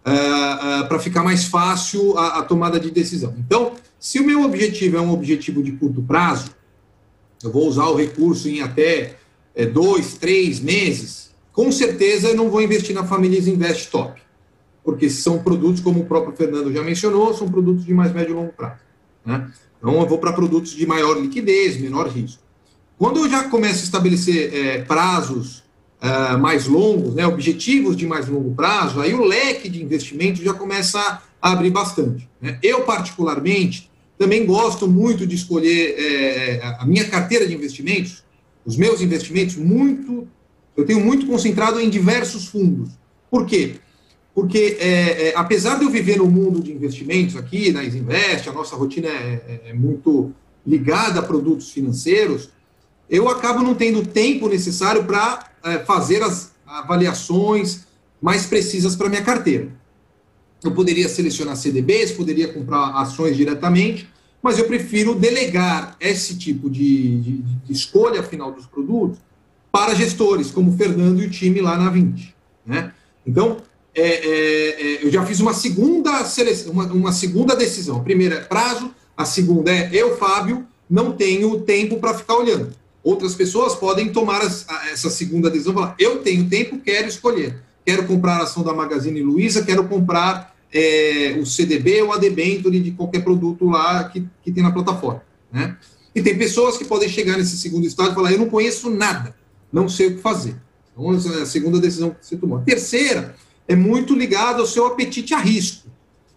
uh, 0.06 0.84
uh, 0.84 0.88
para 0.88 0.98
ficar 0.98 1.22
mais 1.22 1.44
fácil 1.48 2.16
a, 2.16 2.38
a, 2.38 2.42
tomada 2.42 2.80
de 2.80 2.90
decisão. 2.90 3.34
Então, 3.38 3.72
se 3.98 4.18
o 4.18 4.24
meu 4.24 4.42
objetivo 4.42 4.96
é 4.96 5.00
um 5.02 5.12
objetivo 5.12 5.62
de 5.62 5.72
curto 5.72 6.00
prazo, 6.00 6.50
eu 7.44 7.52
vou 7.52 7.68
usar 7.68 7.88
o 7.88 7.94
recurso 7.94 8.48
em 8.48 8.62
até 8.62 9.16
é, 9.54 9.66
dois, 9.66 10.14
três 10.14 10.60
meses, 10.60 11.29
com 11.52 11.70
certeza 11.72 12.28
eu 12.28 12.36
não 12.36 12.50
vou 12.50 12.62
investir 12.62 12.94
na 12.94 13.04
Famílias 13.04 13.46
Invest 13.46 13.90
Top, 13.90 14.20
porque 14.84 15.10
são 15.10 15.38
produtos, 15.38 15.80
como 15.80 16.00
o 16.00 16.06
próprio 16.06 16.36
Fernando 16.36 16.72
já 16.72 16.82
mencionou, 16.82 17.34
são 17.34 17.48
produtos 17.48 17.84
de 17.84 17.92
mais 17.92 18.12
médio 18.12 18.32
e 18.32 18.34
longo 18.34 18.52
prazo. 18.52 18.80
Né? 19.24 19.50
Então 19.78 20.00
eu 20.00 20.06
vou 20.06 20.18
para 20.18 20.32
produtos 20.32 20.72
de 20.72 20.86
maior 20.86 21.18
liquidez, 21.20 21.80
menor 21.80 22.08
risco. 22.08 22.42
Quando 22.98 23.20
eu 23.20 23.30
já 23.30 23.44
começo 23.44 23.80
a 23.80 23.84
estabelecer 23.84 24.54
é, 24.54 24.82
prazos 24.82 25.62
é, 26.00 26.36
mais 26.36 26.66
longos, 26.66 27.14
né, 27.14 27.26
objetivos 27.26 27.96
de 27.96 28.06
mais 28.06 28.28
longo 28.28 28.54
prazo, 28.54 29.00
aí 29.00 29.14
o 29.14 29.24
leque 29.24 29.68
de 29.68 29.82
investimento 29.82 30.42
já 30.42 30.52
começa 30.52 31.22
a 31.40 31.52
abrir 31.52 31.70
bastante. 31.70 32.28
Né? 32.40 32.58
Eu, 32.62 32.82
particularmente, 32.82 33.90
também 34.18 34.44
gosto 34.44 34.86
muito 34.86 35.26
de 35.26 35.34
escolher 35.34 35.94
é, 35.98 36.76
a 36.78 36.84
minha 36.84 37.08
carteira 37.08 37.46
de 37.46 37.54
investimentos, 37.54 38.22
os 38.66 38.76
meus 38.76 39.00
investimentos, 39.00 39.56
muito 39.56 40.28
eu 40.80 40.86
tenho 40.86 41.00
muito 41.00 41.26
concentrado 41.26 41.78
em 41.78 41.90
diversos 41.90 42.46
fundos. 42.46 42.90
Por 43.30 43.46
quê? 43.46 43.76
Porque, 44.34 44.78
é, 44.80 45.28
é, 45.28 45.32
apesar 45.36 45.78
de 45.78 45.84
eu 45.84 45.90
viver 45.90 46.16
no 46.16 46.26
mundo 46.26 46.60
de 46.60 46.72
investimentos 46.72 47.36
aqui, 47.36 47.70
na 47.70 47.84
Isinvest, 47.84 48.48
a 48.48 48.52
nossa 48.52 48.74
rotina 48.74 49.08
é, 49.08 49.60
é, 49.66 49.70
é 49.70 49.74
muito 49.74 50.32
ligada 50.66 51.20
a 51.20 51.22
produtos 51.22 51.70
financeiros, 51.70 52.48
eu 53.08 53.28
acabo 53.28 53.62
não 53.62 53.74
tendo 53.74 54.06
tempo 54.06 54.48
necessário 54.48 55.04
para 55.04 55.50
é, 55.64 55.80
fazer 55.80 56.22
as 56.22 56.52
avaliações 56.66 57.86
mais 58.22 58.46
precisas 58.46 58.96
para 58.96 59.08
minha 59.08 59.22
carteira. 59.22 59.68
Eu 60.62 60.72
poderia 60.72 61.08
selecionar 61.08 61.56
CDBs, 61.56 62.12
poderia 62.12 62.52
comprar 62.52 62.90
ações 63.00 63.36
diretamente, 63.36 64.08
mas 64.42 64.58
eu 64.58 64.66
prefiro 64.66 65.14
delegar 65.14 65.96
esse 66.00 66.38
tipo 66.38 66.70
de, 66.70 67.18
de, 67.18 67.32
de 67.42 67.72
escolha 67.72 68.22
final 68.22 68.52
dos 68.52 68.66
produtos 68.66 69.18
para 69.70 69.94
gestores, 69.94 70.50
como 70.50 70.72
o 70.72 70.76
Fernando 70.76 71.22
e 71.22 71.26
o 71.26 71.30
time 71.30 71.60
lá 71.60 71.76
na 71.76 71.90
20. 71.90 72.34
Né? 72.66 72.92
Então, 73.26 73.58
é, 73.94 74.02
é, 74.02 74.82
é, 74.82 75.04
eu 75.04 75.10
já 75.10 75.24
fiz 75.24 75.40
uma 75.40 75.52
segunda, 75.52 76.24
seleção, 76.24 76.72
uma, 76.72 76.84
uma, 76.86 77.12
segunda 77.12 77.56
decisão. 77.56 77.98
A 77.98 78.02
primeira 78.02 78.36
é 78.36 78.40
prazo, 78.40 78.90
a 79.16 79.24
segunda 79.24 79.70
é 79.70 79.90
eu, 79.92 80.16
Fábio, 80.16 80.66
não 80.88 81.12
tenho 81.12 81.60
tempo 81.60 81.98
para 81.98 82.14
ficar 82.14 82.36
olhando. 82.36 82.72
Outras 83.02 83.34
pessoas 83.34 83.74
podem 83.74 84.12
tomar 84.12 84.42
essa 84.42 85.08
segunda 85.08 85.50
decisão, 85.50 85.72
falar, 85.72 85.94
eu 85.98 86.18
tenho 86.18 86.48
tempo, 86.48 86.78
quero 86.78 87.08
escolher. 87.08 87.62
Quero 87.84 88.06
comprar 88.06 88.36
a 88.36 88.42
ação 88.42 88.62
da 88.62 88.74
Magazine 88.74 89.22
Luiza, 89.22 89.64
quero 89.64 89.84
comprar 89.88 90.54
é, 90.72 91.36
o 91.40 91.46
CDB 91.46 92.02
ou 92.02 92.12
a 92.12 92.18
debenture 92.18 92.78
de 92.78 92.90
qualquer 92.92 93.24
produto 93.24 93.68
lá 93.68 94.04
que, 94.04 94.26
que 94.42 94.52
tem 94.52 94.62
na 94.62 94.70
plataforma. 94.70 95.22
Né? 95.50 95.76
E 96.14 96.20
tem 96.22 96.36
pessoas 96.36 96.76
que 96.76 96.84
podem 96.84 97.08
chegar 97.08 97.38
nesse 97.38 97.56
segundo 97.56 97.86
estado 97.86 98.12
e 98.12 98.14
falar, 98.14 98.32
eu 98.32 98.38
não 98.38 98.48
conheço 98.48 98.90
nada, 98.90 99.34
não 99.72 99.88
sei 99.88 100.08
o 100.08 100.16
que 100.16 100.22
fazer. 100.22 100.56
Então, 100.92 101.14
essa 101.14 101.28
é 101.34 101.42
a 101.42 101.46
segunda 101.46 101.78
decisão 101.78 102.10
que 102.10 102.24
você 102.24 102.36
tomou. 102.36 102.58
A 102.58 102.62
terceira 102.62 103.34
é 103.66 103.76
muito 103.76 104.14
ligada 104.14 104.60
ao 104.60 104.66
seu 104.66 104.86
apetite 104.86 105.32
a 105.32 105.38
risco. 105.38 105.88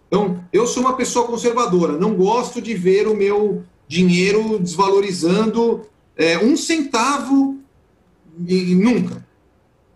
Então, 0.06 0.44
eu 0.52 0.66
sou 0.66 0.82
uma 0.82 0.94
pessoa 0.94 1.26
conservadora, 1.26 1.98
não 1.98 2.14
gosto 2.14 2.62
de 2.62 2.74
ver 2.74 3.08
o 3.08 3.16
meu 3.16 3.64
dinheiro 3.88 4.58
desvalorizando 4.58 5.82
é, 6.16 6.38
um 6.38 6.56
centavo 6.56 7.58
e, 8.46 8.74
nunca. 8.74 9.26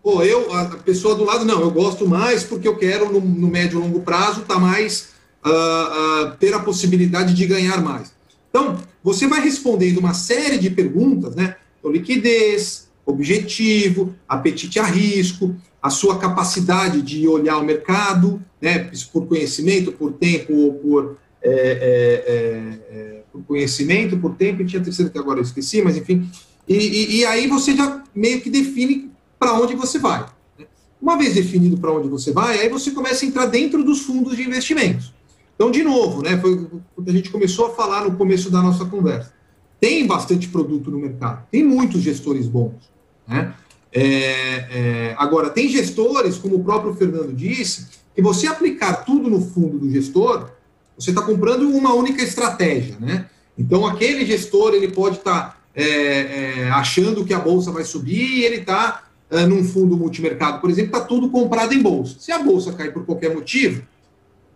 Pô, 0.03 0.21
eu, 0.23 0.53
a 0.53 0.65
pessoa 0.77 1.15
do 1.15 1.23
lado, 1.23 1.45
não, 1.45 1.61
eu 1.61 1.71
gosto 1.71 2.07
mais 2.07 2.43
porque 2.43 2.67
eu 2.67 2.75
quero, 2.75 3.11
no, 3.11 3.19
no 3.21 3.47
médio 3.47 3.79
e 3.79 3.81
longo 3.81 4.01
prazo, 4.01 4.41
tá 4.41 4.59
mais, 4.59 5.09
uh, 5.45 6.25
uh, 6.25 6.37
ter 6.37 6.53
a 6.53 6.59
possibilidade 6.59 7.33
de 7.33 7.45
ganhar 7.45 7.81
mais. 7.81 8.11
Então, 8.49 8.77
você 9.03 9.27
vai 9.27 9.41
respondendo 9.41 9.99
uma 9.99 10.13
série 10.13 10.57
de 10.57 10.69
perguntas, 10.69 11.35
né? 11.35 11.55
Então, 11.79 11.91
liquidez, 11.91 12.88
objetivo, 13.09 14.15
apetite 14.27 14.79
a 14.79 14.83
risco, 14.83 15.55
a 15.81 15.89
sua 15.89 16.17
capacidade 16.17 17.01
de 17.01 17.27
olhar 17.27 17.57
o 17.57 17.65
mercado, 17.65 18.41
né? 18.61 18.89
Por 19.11 19.27
conhecimento, 19.27 19.91
por 19.91 20.13
tempo 20.13 20.53
ou 20.53 20.73
por 20.73 21.17
é, 21.41 21.49
é, 21.49 21.53
é, 21.53 22.97
é, 22.97 23.21
por 23.31 23.43
conhecimento, 23.43 24.17
por 24.17 24.35
tempo, 24.35 24.61
e 24.61 24.65
tinha 24.65 24.83
terceiro 24.83 25.11
que 25.11 25.17
agora 25.17 25.39
eu 25.39 25.43
esqueci, 25.43 25.81
mas 25.81 25.95
enfim. 25.95 26.29
E, 26.67 26.75
e, 26.75 27.15
e 27.17 27.25
aí 27.25 27.47
você 27.47 27.75
já 27.75 28.03
meio 28.13 28.41
que 28.41 28.49
define 28.49 29.09
para 29.37 29.53
onde 29.53 29.73
você 29.73 29.97
vai. 29.97 30.25
Né? 30.57 30.65
Uma 31.01 31.17
vez 31.17 31.35
definido 31.35 31.77
para 31.77 31.93
onde 31.93 32.09
você 32.09 32.31
vai, 32.31 32.59
aí 32.59 32.69
você 32.69 32.91
começa 32.91 33.23
a 33.23 33.27
entrar 33.27 33.45
dentro 33.45 33.83
dos 33.83 34.01
fundos 34.01 34.35
de 34.35 34.43
investimentos. 34.43 35.13
Então, 35.55 35.71
de 35.71 35.83
novo, 35.83 36.21
né, 36.21 36.37
foi 36.39 36.67
quando 36.95 37.09
a 37.09 37.11
gente 37.11 37.29
começou 37.29 37.67
a 37.67 37.75
falar 37.75 38.03
no 38.03 38.17
começo 38.17 38.49
da 38.49 38.61
nossa 38.61 38.85
conversa. 38.85 39.33
Tem 39.79 40.05
bastante 40.05 40.49
produto 40.49 40.91
no 40.91 40.99
mercado, 40.99 41.45
tem 41.49 41.63
muitos 41.63 42.01
gestores 42.01 42.47
bons. 42.47 42.89
Né? 43.29 43.53
É, 43.91 44.01
é, 44.01 45.15
agora, 45.17 45.49
tem 45.49 45.69
gestores, 45.69 46.37
como 46.37 46.55
o 46.55 46.63
próprio 46.63 46.93
Fernando 46.93 47.33
disse, 47.33 47.87
que 48.15 48.21
você 48.21 48.47
aplicar 48.47 49.05
tudo 49.05 49.29
no 49.29 49.41
fundo 49.41 49.77
do 49.77 49.89
gestor, 49.89 50.49
você 50.97 51.11
está 51.11 51.21
comprando 51.21 51.69
uma 51.69 51.93
única 51.93 52.21
estratégia, 52.21 52.97
né? 52.99 53.27
Então, 53.57 53.85
aquele 53.85 54.25
gestor, 54.25 54.73
ele 54.73 54.89
pode 54.89 55.17
estar 55.17 55.41
tá, 55.41 55.57
é, 55.73 55.83
é, 55.83 56.69
achando 56.71 57.25
que 57.25 57.33
a 57.33 57.39
bolsa 57.39 57.71
vai 57.71 57.83
subir 57.83 58.39
e 58.39 58.43
ele 58.43 58.57
está 58.57 59.03
é, 59.29 59.45
num 59.45 59.63
fundo 59.63 59.95
multimercado, 59.95 60.59
por 60.59 60.69
exemplo, 60.69 60.95
está 60.95 61.05
tudo 61.05 61.29
comprado 61.29 61.73
em 61.73 61.81
bolsa. 61.81 62.15
Se 62.19 62.31
a 62.31 62.39
bolsa 62.39 62.73
cair 62.73 62.91
por 62.91 63.05
qualquer 63.05 63.33
motivo, 63.33 63.83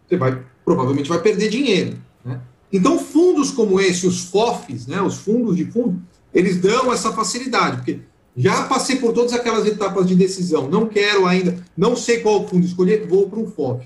você 0.08 0.18
vai 0.18 0.42
provavelmente 0.64 1.10
vai 1.10 1.20
perder 1.20 1.50
dinheiro. 1.50 1.98
Né? 2.24 2.40
Então, 2.72 2.98
fundos 2.98 3.52
como 3.52 3.80
esse, 3.80 4.08
os 4.08 4.26
FOFs, 4.26 4.88
né, 4.88 5.02
os 5.02 5.18
fundos 5.18 5.58
de 5.58 5.66
fundo, 5.66 6.02
eles 6.34 6.58
dão 6.60 6.92
essa 6.92 7.12
facilidade, 7.12 7.78
porque 7.78 8.00
já 8.36 8.64
passei 8.64 8.96
por 8.96 9.14
todas 9.14 9.34
aquelas 9.34 9.66
etapas 9.66 10.08
de 10.08 10.16
decisão, 10.16 10.70
não 10.70 10.88
quero 10.88 11.26
ainda, 11.26 11.56
não 11.78 11.96
sei 11.96 12.20
qual 12.20 12.48
fundo 12.48 12.66
escolher, 12.66 13.06
vou 13.08 13.30
para 13.30 13.40
um 13.40 13.48
FOF. 13.48 13.86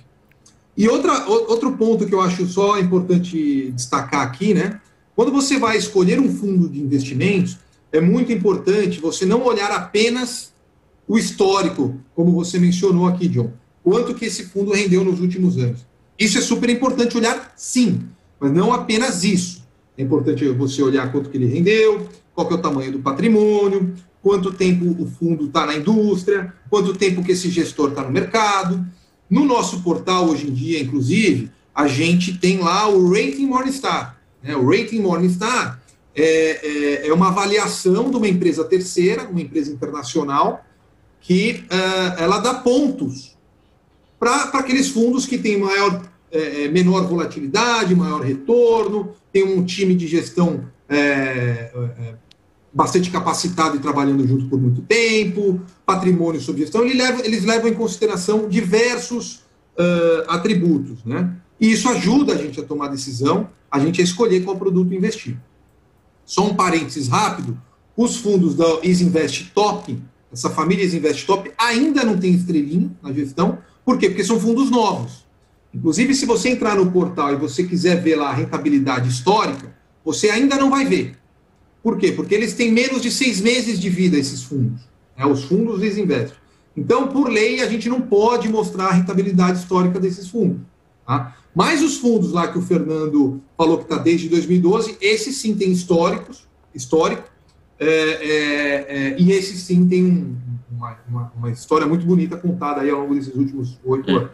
E 0.76 0.88
outra, 0.88 1.28
outro 1.28 1.76
ponto 1.76 2.06
que 2.06 2.14
eu 2.14 2.22
acho 2.22 2.46
só 2.48 2.80
importante 2.80 3.72
destacar 3.72 4.22
aqui, 4.22 4.54
né? 4.54 4.80
Quando 5.16 5.32
você 5.32 5.58
vai 5.58 5.76
escolher 5.76 6.20
um 6.20 6.32
fundo 6.32 6.70
de 6.70 6.80
investimentos, 6.80 7.58
é 7.92 8.00
muito 8.00 8.32
importante 8.32 9.00
você 9.00 9.26
não 9.26 9.44
olhar 9.44 9.72
apenas 9.72 10.54
o 11.08 11.18
histórico, 11.18 12.00
como 12.14 12.32
você 12.32 12.60
mencionou 12.60 13.08
aqui, 13.08 13.28
John. 13.28 13.52
Quanto 13.84 14.14
que 14.14 14.26
esse 14.26 14.46
fundo 14.46 14.72
rendeu 14.72 15.04
nos 15.04 15.20
últimos 15.20 15.58
anos. 15.58 15.86
Isso 16.20 16.38
é 16.38 16.42
super 16.42 16.70
importante 16.70 17.18
olhar, 17.18 17.54
sim, 17.56 18.02
mas 18.40 18.52
não 18.52 18.72
apenas 18.72 19.24
isso. 19.24 19.66
É 19.98 20.04
importante 20.04 20.48
você 20.50 20.84
olhar 20.84 21.12
quanto 21.12 21.30
que 21.30 21.38
ele 21.38 21.48
rendeu, 21.48 22.08
qual 22.36 22.48
que 22.48 22.54
é 22.54 22.58
o 22.58 22.62
tamanho 22.62 22.92
do 22.92 23.00
patrimônio, 23.00 23.96
quanto 24.28 24.52
tempo 24.52 24.94
o 25.02 25.08
fundo 25.08 25.46
está 25.46 25.66
na 25.66 25.74
indústria, 25.74 26.54
quanto 26.70 26.94
tempo 26.94 27.24
que 27.24 27.32
esse 27.32 27.50
gestor 27.50 27.92
está 27.92 28.04
no 28.04 28.12
mercado. 28.12 28.86
No 29.30 29.46
nosso 29.46 29.82
portal, 29.82 30.28
hoje 30.28 30.50
em 30.50 30.54
dia, 30.54 30.82
inclusive, 30.82 31.50
a 31.74 31.88
gente 31.88 32.38
tem 32.38 32.60
lá 32.60 32.90
o 32.90 33.10
Rating 33.10 33.46
Morningstar. 33.46 34.20
Né? 34.44 34.54
O 34.54 34.70
Rating 34.70 35.00
Morningstar 35.00 35.82
é, 36.14 37.04
é, 37.04 37.08
é, 37.08 37.14
uma 37.14 37.30
avaliação 37.30 38.12
de 38.12 38.18
uma 38.18 38.28
empresa 38.28 38.66
terceira, 38.66 39.24
uma 39.30 39.40
empresa 39.40 39.72
internacional, 39.72 40.66
que 41.22 41.64
uh, 41.72 42.22
ela 42.22 42.40
dá 42.40 42.56
pontos 42.56 43.38
para 44.20 44.44
aqueles 44.60 44.90
fundos 44.90 45.26
que 45.26 45.38
têm 45.38 45.58
maior, 45.58 46.02
é, 46.30 46.66
é, 46.66 46.68
menor 46.68 47.08
volatilidade, 47.08 47.96
maior 47.96 48.22
retorno, 48.22 49.16
tem 49.32 49.46
um 49.46 49.64
time 49.64 49.96
de 49.96 50.06
gestão 50.06 50.66
é, 50.90 51.72
é 51.74 52.27
bastante 52.78 53.10
capacitado 53.10 53.76
e 53.76 53.80
trabalhando 53.80 54.26
junto 54.28 54.46
por 54.46 54.62
muito 54.62 54.84
tempo, 54.84 55.60
patrimônio 55.84 56.40
sob 56.40 56.60
gestão, 56.60 56.86
ele 56.86 56.94
leva, 56.94 57.26
eles 57.26 57.44
levam 57.44 57.68
em 57.68 57.74
consideração 57.74 58.48
diversos 58.48 59.38
uh, 59.76 60.30
atributos, 60.30 61.04
né? 61.04 61.34
E 61.60 61.72
isso 61.72 61.90
ajuda 61.90 62.34
a 62.34 62.38
gente 62.38 62.60
a 62.60 62.64
tomar 62.64 62.90
decisão, 62.90 63.50
a 63.72 63.80
gente 63.80 64.00
a 64.00 64.04
escolher 64.04 64.44
qual 64.44 64.58
produto 64.58 64.94
investir. 64.94 65.36
Só 66.24 66.46
um 66.46 66.54
parênteses 66.54 67.08
rápido, 67.08 67.60
os 67.96 68.18
fundos 68.18 68.54
da 68.54 68.80
Isinvest 68.84 69.54
Top, 69.56 70.00
essa 70.32 70.52
família 70.52 70.86
Isinvest 70.86 71.26
Top, 71.26 71.52
ainda 71.58 72.04
não 72.04 72.16
tem 72.16 72.32
estrelinha 72.32 72.92
na 73.02 73.12
gestão, 73.12 73.58
por 73.84 73.98
quê? 73.98 74.08
Porque 74.08 74.24
são 74.24 74.40
fundos 74.40 74.70
novos. 74.70 75.26
Inclusive, 75.74 76.14
se 76.14 76.28
você 76.28 76.50
entrar 76.50 76.76
no 76.76 76.92
portal 76.92 77.34
e 77.34 77.38
você 77.38 77.64
quiser 77.64 78.04
ver 78.04 78.18
lá 78.18 78.30
a 78.30 78.34
rentabilidade 78.34 79.10
histórica, 79.10 79.76
você 80.06 80.30
ainda 80.30 80.58
não 80.58 80.70
vai 80.70 80.86
ver. 80.86 81.17
Por 81.88 81.98
quê? 81.98 82.12
Porque 82.12 82.36
eles 82.36 82.54
têm 82.54 82.70
menos 82.70 83.02
de 83.02 83.10
seis 83.10 83.40
meses 83.40 83.80
de 83.80 83.90
vida, 83.90 84.18
esses 84.18 84.44
fundos. 84.44 84.82
Né? 85.18 85.26
Os 85.26 85.46
fundos 85.46 85.80
desinvestem. 85.80 86.38
Então, 86.76 87.08
por 87.08 87.30
lei, 87.30 87.62
a 87.62 87.70
gente 87.70 87.88
não 87.88 88.02
pode 88.02 88.50
mostrar 88.50 88.88
a 88.88 88.92
rentabilidade 88.92 89.60
histórica 89.60 89.98
desses 89.98 90.28
fundos. 90.28 90.60
Tá? 91.08 91.38
Mas 91.56 91.82
os 91.82 91.96
fundos 91.96 92.34
lá 92.34 92.50
que 92.50 92.58
o 92.58 92.62
Fernando 92.62 93.42
falou 93.58 93.78
que 93.78 93.86
está 93.86 93.98
desde 93.98 94.28
2012, 94.28 94.98
esses 95.00 95.38
sim 95.38 95.56
têm 95.56 95.72
históricos, 95.72 96.46
histórico, 96.76 97.24
é, 97.80 97.88
é, 97.88 98.86
é, 98.90 99.16
e 99.18 99.32
esses 99.32 99.62
sim 99.62 99.88
têm 99.88 100.04
um, 100.04 100.36
uma, 100.70 100.98
uma, 101.08 101.34
uma, 101.38 101.52
história 101.52 101.88
muito 101.88 102.06
bonita 102.06 102.36
contada 102.36 102.82
aí 102.82 102.90
ao 102.90 103.00
longo 103.00 103.16
desses 103.16 103.34
últimos 103.34 103.80
oito 103.86 104.12
é. 104.12 104.14
anos. 104.14 104.32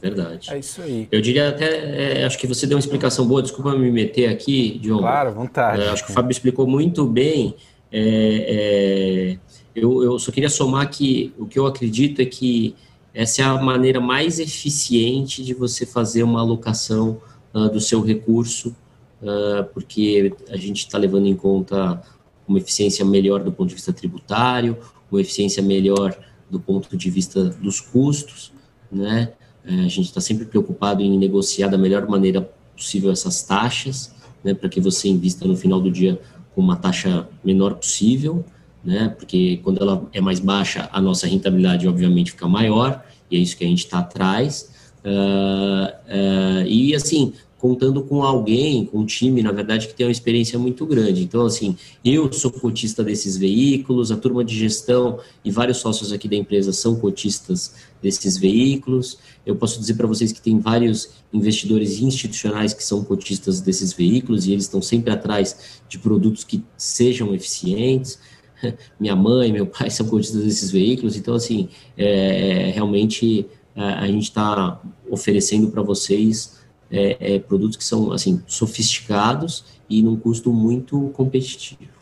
É 0.00 0.08
verdade. 0.08 0.50
É 0.52 0.58
isso 0.58 0.82
aí. 0.82 1.08
Eu 1.10 1.20
diria 1.20 1.48
até, 1.48 2.20
é, 2.20 2.24
acho 2.24 2.38
que 2.38 2.46
você 2.46 2.66
deu 2.66 2.76
uma 2.76 2.80
explicação 2.80 3.26
boa, 3.26 3.42
desculpa 3.42 3.76
me 3.76 3.90
meter 3.90 4.28
aqui, 4.28 4.78
Diogo. 4.78 5.02
Claro, 5.02 5.32
vontade. 5.32 5.82
É, 5.82 5.88
acho 5.88 6.04
que 6.04 6.10
o 6.10 6.14
Fábio 6.14 6.30
explicou 6.30 6.66
muito 6.66 7.06
bem. 7.06 7.54
É, 7.92 9.36
é, 9.36 9.38
eu, 9.74 10.02
eu 10.02 10.18
só 10.18 10.30
queria 10.30 10.48
somar 10.48 10.88
que 10.90 11.32
o 11.38 11.46
que 11.46 11.58
eu 11.58 11.66
acredito 11.66 12.20
é 12.20 12.24
que 12.24 12.74
essa 13.12 13.42
é 13.42 13.44
a 13.44 13.54
maneira 13.54 14.00
mais 14.00 14.40
eficiente 14.40 15.44
de 15.44 15.54
você 15.54 15.86
fazer 15.86 16.24
uma 16.24 16.40
alocação 16.40 17.20
uh, 17.54 17.68
do 17.68 17.80
seu 17.80 18.00
recurso, 18.00 18.74
uh, 19.22 19.64
porque 19.72 20.34
a 20.50 20.56
gente 20.56 20.78
está 20.78 20.98
levando 20.98 21.26
em 21.26 21.36
conta 21.36 22.02
uma 22.46 22.58
eficiência 22.58 23.04
melhor 23.04 23.42
do 23.42 23.52
ponto 23.52 23.68
de 23.68 23.76
vista 23.76 23.92
tributário, 23.92 24.76
uma 25.10 25.20
eficiência 25.20 25.62
melhor 25.62 26.16
do 26.50 26.58
ponto 26.58 26.96
de 26.96 27.08
vista 27.08 27.44
dos 27.44 27.80
custos, 27.80 28.52
né? 28.90 29.32
É, 29.66 29.72
a 29.72 29.88
gente 29.88 30.02
está 30.02 30.20
sempre 30.20 30.44
preocupado 30.44 31.02
em 31.02 31.18
negociar 31.18 31.68
da 31.68 31.78
melhor 31.78 32.06
maneira 32.08 32.48
possível 32.76 33.10
essas 33.10 33.42
taxas, 33.42 34.12
né, 34.42 34.52
para 34.52 34.68
que 34.68 34.80
você 34.80 35.08
invista 35.08 35.46
no 35.46 35.56
final 35.56 35.80
do 35.80 35.90
dia 35.90 36.20
com 36.54 36.60
uma 36.60 36.76
taxa 36.76 37.26
menor 37.42 37.74
possível, 37.74 38.44
né, 38.84 39.14
porque 39.16 39.58
quando 39.62 39.80
ela 39.82 40.06
é 40.12 40.20
mais 40.20 40.38
baixa, 40.38 40.88
a 40.92 41.00
nossa 41.00 41.26
rentabilidade 41.26 41.88
obviamente 41.88 42.32
fica 42.32 42.46
maior, 42.46 43.02
e 43.30 43.36
é 43.36 43.38
isso 43.38 43.56
que 43.56 43.64
a 43.64 43.68
gente 43.68 43.84
está 43.84 44.00
atrás. 44.00 44.70
Uh, 45.04 45.88
uh, 46.08 46.66
e 46.66 46.94
assim, 46.94 47.32
contando 47.64 48.02
com 48.02 48.22
alguém, 48.22 48.84
com 48.84 48.98
um 48.98 49.06
time, 49.06 49.42
na 49.42 49.50
verdade, 49.50 49.88
que 49.88 49.94
tem 49.94 50.04
uma 50.04 50.12
experiência 50.12 50.58
muito 50.58 50.84
grande. 50.84 51.24
Então, 51.24 51.46
assim, 51.46 51.74
eu 52.04 52.30
sou 52.30 52.50
cotista 52.50 53.02
desses 53.02 53.38
veículos, 53.38 54.12
a 54.12 54.18
turma 54.18 54.44
de 54.44 54.54
gestão 54.54 55.18
e 55.42 55.50
vários 55.50 55.78
sócios 55.78 56.12
aqui 56.12 56.28
da 56.28 56.36
empresa 56.36 56.74
são 56.74 56.94
cotistas 56.96 57.74
desses 58.02 58.36
veículos. 58.36 59.18
Eu 59.46 59.56
posso 59.56 59.80
dizer 59.80 59.94
para 59.94 60.06
vocês 60.06 60.30
que 60.30 60.42
tem 60.42 60.58
vários 60.58 61.08
investidores 61.32 62.02
institucionais 62.02 62.74
que 62.74 62.84
são 62.84 63.02
cotistas 63.02 63.62
desses 63.62 63.94
veículos 63.94 64.46
e 64.46 64.52
eles 64.52 64.64
estão 64.64 64.82
sempre 64.82 65.10
atrás 65.10 65.80
de 65.88 65.98
produtos 65.98 66.44
que 66.44 66.62
sejam 66.76 67.34
eficientes. 67.34 68.18
Minha 69.00 69.16
mãe, 69.16 69.50
meu 69.50 69.64
pai 69.64 69.88
são 69.88 70.06
cotistas 70.06 70.44
desses 70.44 70.70
veículos, 70.70 71.16
então, 71.16 71.32
assim, 71.32 71.70
é, 71.96 72.72
realmente 72.74 73.46
a, 73.74 74.00
a 74.00 74.06
gente 74.06 74.24
está 74.24 74.82
oferecendo 75.08 75.70
para 75.70 75.80
vocês 75.80 76.62
é, 76.90 77.34
é, 77.34 77.38
produtos 77.38 77.76
que 77.76 77.84
são 77.84 78.12
assim 78.12 78.42
sofisticados 78.46 79.64
e 79.88 80.02
num 80.02 80.16
custo 80.16 80.52
muito 80.52 81.10
competitivo. 81.14 81.92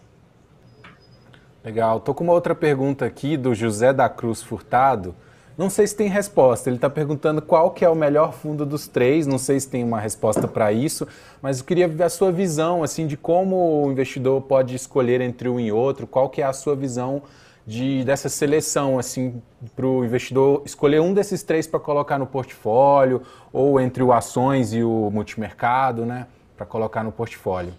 Legal. 1.65 2.01
Tô 2.01 2.13
com 2.13 2.25
uma 2.25 2.33
outra 2.33 2.55
pergunta 2.55 3.05
aqui 3.05 3.37
do 3.37 3.55
José 3.55 3.93
da 3.93 4.09
Cruz 4.09 4.43
Furtado. 4.43 5.15
Não 5.57 5.71
sei 5.71 5.87
se 5.87 5.95
tem 5.95 6.09
resposta. 6.09 6.69
Ele 6.69 6.77
está 6.77 6.91
perguntando 6.91 7.41
qual 7.41 7.71
que 7.71 7.85
é 7.85 7.89
o 7.89 7.95
melhor 7.95 8.33
fundo 8.33 8.67
dos 8.67 8.89
três. 8.89 9.27
Não 9.27 9.39
sei 9.39 9.61
se 9.61 9.69
tem 9.69 9.85
uma 9.85 10.01
resposta 10.01 10.49
para 10.49 10.73
isso, 10.73 11.07
mas 11.41 11.61
eu 11.61 11.65
queria 11.65 11.87
ver 11.87 12.03
a 12.05 12.09
sua 12.09 12.33
visão 12.33 12.83
assim 12.83 13.07
de 13.07 13.17
como 13.17 13.85
o 13.85 13.93
investidor 13.93 14.41
pode 14.43 14.75
escolher 14.75 15.21
entre 15.21 15.49
um 15.49 15.61
e 15.61 15.71
outro. 15.71 16.07
Qual 16.07 16.29
que 16.29 16.43
é 16.43 16.45
a 16.45 16.53
sua 16.53 16.75
visão 16.75 17.23
de 17.67 18.05
dessa 18.05 18.29
seleção 18.29 18.99
assim 18.99 19.41
para 19.77 19.87
o 19.87 20.05
investidor 20.05 20.63
escolher 20.65 21.01
um 21.01 21.15
desses 21.15 21.43
três 21.43 21.67
para 21.67 21.79
colocar 21.79 22.19
no 22.19 22.27
portfólio 22.27 23.23
ou 23.53 23.81
entre 23.81 24.03
o 24.03 24.13
ações 24.13 24.73
e 24.73 24.83
o 24.83 25.11
multimercado, 25.11 26.05
né, 26.05 26.27
para 26.57 26.67
colocar 26.67 27.05
no 27.05 27.13
portfólio? 27.13 27.73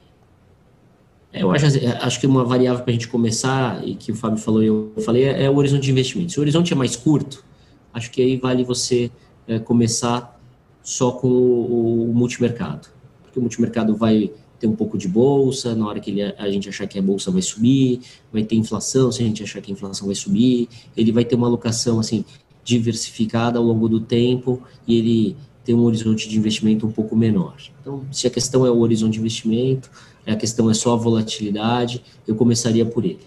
É, 1.34 1.42
eu 1.42 1.52
acho, 1.52 1.66
acho 2.02 2.20
que 2.20 2.28
uma 2.28 2.46
variável 2.46 2.84
para 2.84 2.92
a 2.92 2.94
gente 2.94 3.08
começar, 3.08 3.86
e 3.86 3.96
que 3.96 4.12
o 4.12 4.16
Fábio 4.16 4.38
falou 4.38 4.62
e 4.62 4.68
eu 4.68 4.94
falei, 5.04 5.24
é, 5.24 5.46
é, 5.46 5.50
o 5.50 5.56
horizonte 5.56 5.82
de 5.82 5.92
investimento. 5.92 6.32
Se 6.32 6.38
o 6.38 6.42
horizonte 6.42 6.72
é 6.72 6.76
mais 6.76 6.96
curto, 6.96 7.44
acho 7.92 8.12
que 8.12 8.22
aí 8.22 8.38
vale 8.38 8.64
você 8.64 9.12
é, 9.48 9.58
começar 9.58 10.40
só 10.84 11.12
com 11.12 11.28
o, 11.28 12.12
o, 12.12 12.14
multimercado. 12.14 12.88
Porque 13.24 13.40
o 13.40 13.42
multimercado 13.42 13.96
vai 13.96 14.32
ter 14.64 14.68
um 14.68 14.76
pouco 14.76 14.98
de 14.98 15.10
bolsa, 15.10 15.76
na 15.76 15.86
hora 15.86 16.00
que 16.00 16.10
ele, 16.10 16.22
a 16.24 16.50
gente 16.50 16.70
achar 16.70 16.88
que 16.88 16.98
a 16.98 17.02
bolsa 17.02 17.30
vai 17.30 17.42
subir, 17.42 18.00
vai 18.32 18.44
ter 18.44 18.56
inflação, 18.56 19.12
se 19.12 19.22
a 19.22 19.26
gente 19.26 19.44
achar 19.44 19.62
que 19.62 19.70
a 19.70 19.74
inflação 19.74 20.08
vai 20.08 20.16
subir, 20.16 20.70
ele 20.96 21.12
vai 21.12 21.26
ter 21.26 21.36
uma 21.36 21.48
alocação 21.48 22.00
assim 22.00 22.24
diversificada 22.64 23.60
ao 23.60 23.66
longo 23.66 23.90
do 23.90 24.00
tempo 24.00 24.62
e 24.88 24.98
ele 24.98 25.38
tem 25.66 25.76
um 25.76 25.84
horizonte 25.84 26.30
de 26.30 26.38
investimento 26.38 26.88
um 26.88 26.92
pouco 26.92 27.14
menor. 27.14 27.58
Então, 27.82 28.06
se 28.10 28.26
a 28.26 28.30
questão 28.30 28.66
é 28.66 28.72
o 28.72 28.80
horizonte 28.80 29.14
de 29.14 29.20
investimento, 29.20 29.92
a 30.26 30.36
questão 30.38 30.70
é 30.70 30.74
só 30.74 30.94
a 30.94 30.96
volatilidade, 30.96 32.02
eu 32.26 32.34
começaria 32.34 32.86
por 32.86 33.04
ele. 33.04 33.20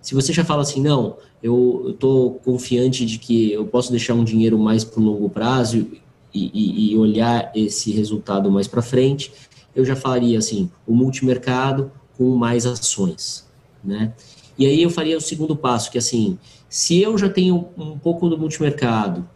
Se 0.00 0.14
você 0.14 0.32
já 0.32 0.44
fala 0.44 0.62
assim, 0.62 0.80
não, 0.80 1.16
eu 1.42 1.90
estou 1.90 2.34
confiante 2.34 3.04
de 3.04 3.18
que 3.18 3.50
eu 3.50 3.66
posso 3.66 3.90
deixar 3.90 4.14
um 4.14 4.22
dinheiro 4.22 4.56
mais 4.60 4.84
para 4.84 5.00
o 5.00 5.04
longo 5.04 5.28
prazo 5.28 5.88
e, 6.32 6.50
e, 6.54 6.92
e, 6.92 6.96
olhar 6.96 7.50
esse 7.54 7.90
resultado 7.90 8.50
mais 8.50 8.68
para 8.68 8.82
frente, 8.82 9.32
eu 9.74 9.84
já 9.84 9.96
falaria 9.96 10.38
assim, 10.38 10.70
o 10.86 10.94
multimercado 10.94 11.90
com 12.16 12.36
mais 12.36 12.66
ações, 12.66 13.44
né? 13.82 14.12
E 14.56 14.66
aí 14.66 14.82
eu 14.82 14.90
faria 14.90 15.16
o 15.16 15.20
segundo 15.20 15.56
passo, 15.56 15.90
que 15.90 15.98
assim, 15.98 16.38
se 16.68 17.00
eu 17.00 17.18
já 17.18 17.28
tenho 17.28 17.68
um 17.76 17.98
pouco 17.98 18.28
do 18.28 18.38
multimercado 18.38 19.28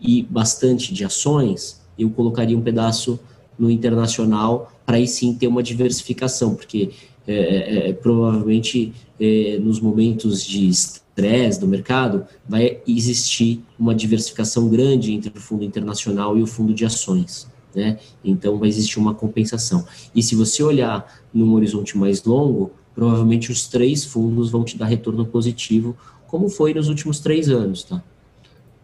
e 0.00 0.22
bastante 0.22 0.94
de 0.94 1.04
ações, 1.04 1.80
eu 1.98 2.10
colocaria 2.10 2.56
um 2.56 2.62
pedaço 2.62 3.18
no 3.58 3.70
internacional 3.70 4.72
para 4.84 4.96
aí 4.96 5.06
sim 5.06 5.34
ter 5.34 5.46
uma 5.46 5.62
diversificação, 5.62 6.54
porque 6.54 6.90
é, 7.26 7.34
é, 7.34 7.88
é 7.90 7.92
provavelmente 7.92 8.92
é, 9.20 9.58
nos 9.60 9.80
momentos 9.80 10.44
de 10.44 10.68
estresse 10.68 11.58
do 11.58 11.66
mercado 11.66 12.26
vai 12.48 12.78
existir 12.86 13.62
uma 13.78 13.94
diversificação 13.94 14.68
grande 14.68 15.12
entre 15.12 15.36
o 15.36 15.40
fundo 15.40 15.64
internacional 15.64 16.36
e 16.36 16.42
o 16.42 16.46
fundo 16.46 16.72
de 16.72 16.84
ações. 16.84 17.48
Né? 17.76 17.98
Então 18.24 18.58
vai 18.58 18.70
existir 18.70 18.98
uma 18.98 19.14
compensação. 19.14 19.84
E 20.14 20.22
se 20.22 20.34
você 20.34 20.62
olhar 20.62 21.06
num 21.32 21.52
horizonte 21.52 21.98
mais 21.98 22.24
longo, 22.24 22.72
provavelmente 22.94 23.52
os 23.52 23.68
três 23.68 24.02
fundos 24.02 24.50
vão 24.50 24.64
te 24.64 24.78
dar 24.78 24.86
retorno 24.86 25.26
positivo, 25.26 25.94
como 26.26 26.48
foi 26.48 26.72
nos 26.72 26.88
últimos 26.88 27.20
três 27.20 27.50
anos. 27.50 27.84
Tá? 27.84 28.02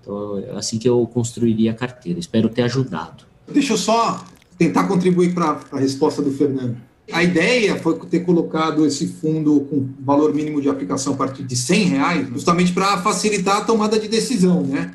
Então, 0.03 0.39
é 0.39 0.51
assim 0.51 0.79
que 0.79 0.87
eu 0.87 1.07
construiria 1.07 1.71
a 1.71 1.75
carteira. 1.75 2.21
Espero 2.21 2.51
ter 2.51 2.63
ajudado. 2.65 3.25
Deixa 3.51 3.73
eu 3.73 3.79
só 3.79 4.23
tentar 4.59 4.87
contribuir 4.87 5.33
para 5.33 5.59
a 5.73 5.79
resposta 5.79 6.21
do 6.21 6.31
Fernando. 6.31 6.77
A 7.11 7.23
ideia 7.23 7.77
foi 7.77 7.99
ter 8.01 8.21
colocado 8.21 8.85
esse 8.85 9.07
fundo 9.07 9.63
com 9.63 9.89
valor 10.01 10.35
mínimo 10.35 10.61
de 10.61 10.69
aplicação 10.69 11.15
a 11.15 11.17
partir 11.17 11.45
de 11.45 11.57
100 11.57 11.85
reais, 11.85 12.29
justamente 12.29 12.73
para 12.73 12.99
facilitar 12.99 13.57
a 13.57 13.61
tomada 13.63 13.99
de 13.99 14.07
decisão, 14.07 14.63
né? 14.63 14.95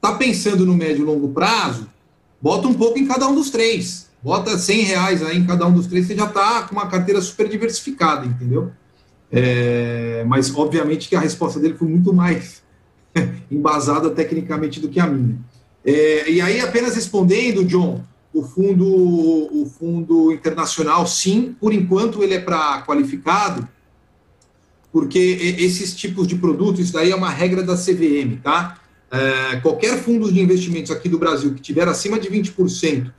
Tá 0.00 0.12
pensando 0.14 0.64
no 0.64 0.74
médio 0.74 1.02
e 1.02 1.04
longo 1.04 1.28
prazo? 1.28 1.88
Bota 2.42 2.66
um 2.66 2.74
pouco 2.74 2.98
em 2.98 3.06
cada 3.06 3.28
um 3.28 3.34
dos 3.34 3.50
três. 3.50 4.10
Bota 4.20 4.58
100 4.58 4.82
reais 4.82 5.22
aí 5.22 5.38
em 5.38 5.46
cada 5.46 5.66
um 5.66 5.72
dos 5.72 5.86
três, 5.86 6.06
você 6.06 6.16
já 6.16 6.26
está 6.26 6.62
com 6.62 6.74
uma 6.74 6.88
carteira 6.88 7.20
super 7.20 7.48
diversificada, 7.48 8.26
entendeu? 8.26 8.72
É, 9.30 10.24
mas, 10.26 10.54
obviamente, 10.54 11.08
que 11.08 11.16
a 11.16 11.20
resposta 11.20 11.58
dele 11.58 11.74
foi 11.74 11.88
muito 11.88 12.12
mais 12.12 12.62
embasada 13.50 14.10
tecnicamente 14.10 14.80
do 14.80 14.88
que 14.88 15.00
a 15.00 15.06
minha. 15.06 15.38
É, 15.84 16.30
e 16.30 16.40
aí, 16.40 16.60
apenas 16.60 16.94
respondendo, 16.94 17.64
John, 17.64 18.02
o 18.32 18.42
fundo, 18.42 18.86
o 18.86 19.66
fundo 19.78 20.32
internacional, 20.32 21.06
sim, 21.06 21.54
por 21.60 21.72
enquanto 21.72 22.22
ele 22.22 22.34
é 22.34 22.40
para 22.40 22.82
qualificado, 22.82 23.68
porque 24.92 25.18
esses 25.58 25.94
tipos 25.94 26.26
de 26.26 26.36
produtos, 26.36 26.80
isso 26.80 26.92
daí 26.92 27.10
é 27.10 27.16
uma 27.16 27.30
regra 27.30 27.62
da 27.62 27.74
CVM, 27.74 28.40
tá? 28.42 28.78
É, 29.12 29.56
qualquer 29.56 29.98
fundo 29.98 30.32
de 30.32 30.40
investimentos 30.40 30.90
aqui 30.90 31.06
do 31.06 31.18
Brasil 31.18 31.52
que 31.52 31.60
tiver 31.60 31.86
acima 31.86 32.18
de 32.18 32.30
20% 32.30 33.12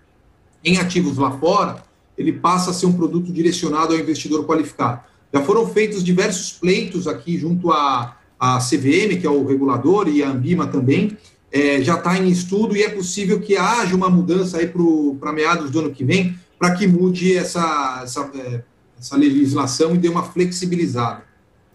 em 0.66 0.80
ativos 0.80 1.20
lá 1.20 1.38
fora, 1.38 1.84
ele 2.18 2.34
passa 2.34 2.72
a 2.72 2.74
ser 2.74 2.88
um 2.88 2.94
produto 2.94 3.32
direcionado 3.32 3.94
ao 3.94 4.00
investidor 4.00 4.44
qualificado. 4.46 5.02
Já 5.32 5.44
foram 5.44 5.68
feitos 5.68 6.04
diversos 6.04 6.52
pleitos 6.52 7.08
aqui 7.08 7.38
junto 7.38 7.72
à, 7.72 8.18
à 8.40 8.58
CVM, 8.58 9.20
que 9.20 9.28
é 9.28 9.30
o 9.30 9.46
regulador, 9.46 10.08
e 10.08 10.24
a 10.24 10.30
Ambima 10.30 10.66
também, 10.66 11.16
é, 11.52 11.80
já 11.84 11.96
está 11.96 12.18
em 12.18 12.28
estudo 12.28 12.76
e 12.76 12.82
é 12.82 12.90
possível 12.90 13.40
que 13.40 13.56
haja 13.56 13.96
uma 13.96 14.10
mudança 14.10 14.58
aí 14.58 14.72
para 15.20 15.32
meados 15.32 15.70
do 15.70 15.80
ano 15.80 15.92
que 15.92 16.04
vem, 16.04 16.36
para 16.58 16.74
que 16.74 16.88
mude 16.88 17.38
essa, 17.38 18.02
essa, 18.04 18.32
é, 18.36 18.64
essa, 19.00 19.16
legislação 19.16 19.94
e 19.94 20.00
dê 20.00 20.10
uma 20.10 20.24
flexibilizada. 20.24 21.24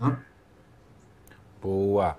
Né? 0.01 0.17
Boa. 1.63 2.17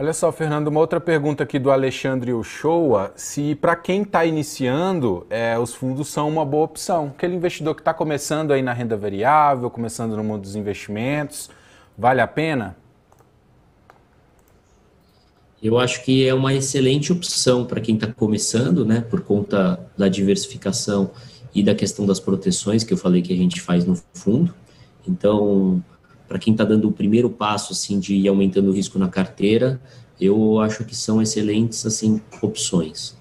Olha 0.00 0.12
só, 0.12 0.30
Fernando, 0.30 0.68
uma 0.68 0.78
outra 0.78 1.00
pergunta 1.00 1.42
aqui 1.42 1.58
do 1.58 1.72
Alexandre 1.72 2.32
Uchoa, 2.32 3.12
se 3.16 3.56
para 3.56 3.74
quem 3.74 4.02
está 4.02 4.24
iniciando, 4.24 5.26
é, 5.28 5.58
os 5.58 5.74
fundos 5.74 6.06
são 6.06 6.28
uma 6.28 6.44
boa 6.44 6.66
opção. 6.66 7.08
Aquele 7.16 7.34
investidor 7.34 7.74
que 7.74 7.80
está 7.80 7.92
começando 7.92 8.52
aí 8.52 8.62
na 8.62 8.72
renda 8.72 8.96
variável, 8.96 9.68
começando 9.68 10.16
no 10.16 10.22
mundo 10.22 10.42
dos 10.42 10.54
investimentos, 10.54 11.50
vale 11.98 12.20
a 12.20 12.28
pena? 12.28 12.76
Eu 15.60 15.76
acho 15.80 16.04
que 16.04 16.28
é 16.28 16.32
uma 16.32 16.54
excelente 16.54 17.12
opção 17.12 17.64
para 17.64 17.80
quem 17.80 17.96
está 17.96 18.06
começando, 18.06 18.84
né, 18.84 19.00
por 19.00 19.22
conta 19.22 19.84
da 19.98 20.08
diversificação 20.08 21.10
e 21.52 21.60
da 21.60 21.74
questão 21.74 22.06
das 22.06 22.20
proteções 22.20 22.84
que 22.84 22.92
eu 22.92 22.96
falei 22.96 23.20
que 23.20 23.32
a 23.32 23.36
gente 23.36 23.60
faz 23.60 23.84
no 23.84 23.96
fundo. 24.14 24.54
Então, 25.08 25.82
para 26.28 26.38
quem 26.38 26.52
está 26.52 26.64
dando 26.64 26.88
o 26.88 26.92
primeiro 26.92 27.30
passo 27.30 27.72
assim 27.72 27.98
de 27.98 28.14
ir 28.14 28.28
aumentando 28.28 28.70
o 28.70 28.72
risco 28.72 28.98
na 28.98 29.08
carteira, 29.08 29.80
eu 30.20 30.60
acho 30.60 30.84
que 30.84 30.94
são 30.94 31.22
excelentes 31.22 31.86
assim 31.86 32.20
opções, 32.42 33.16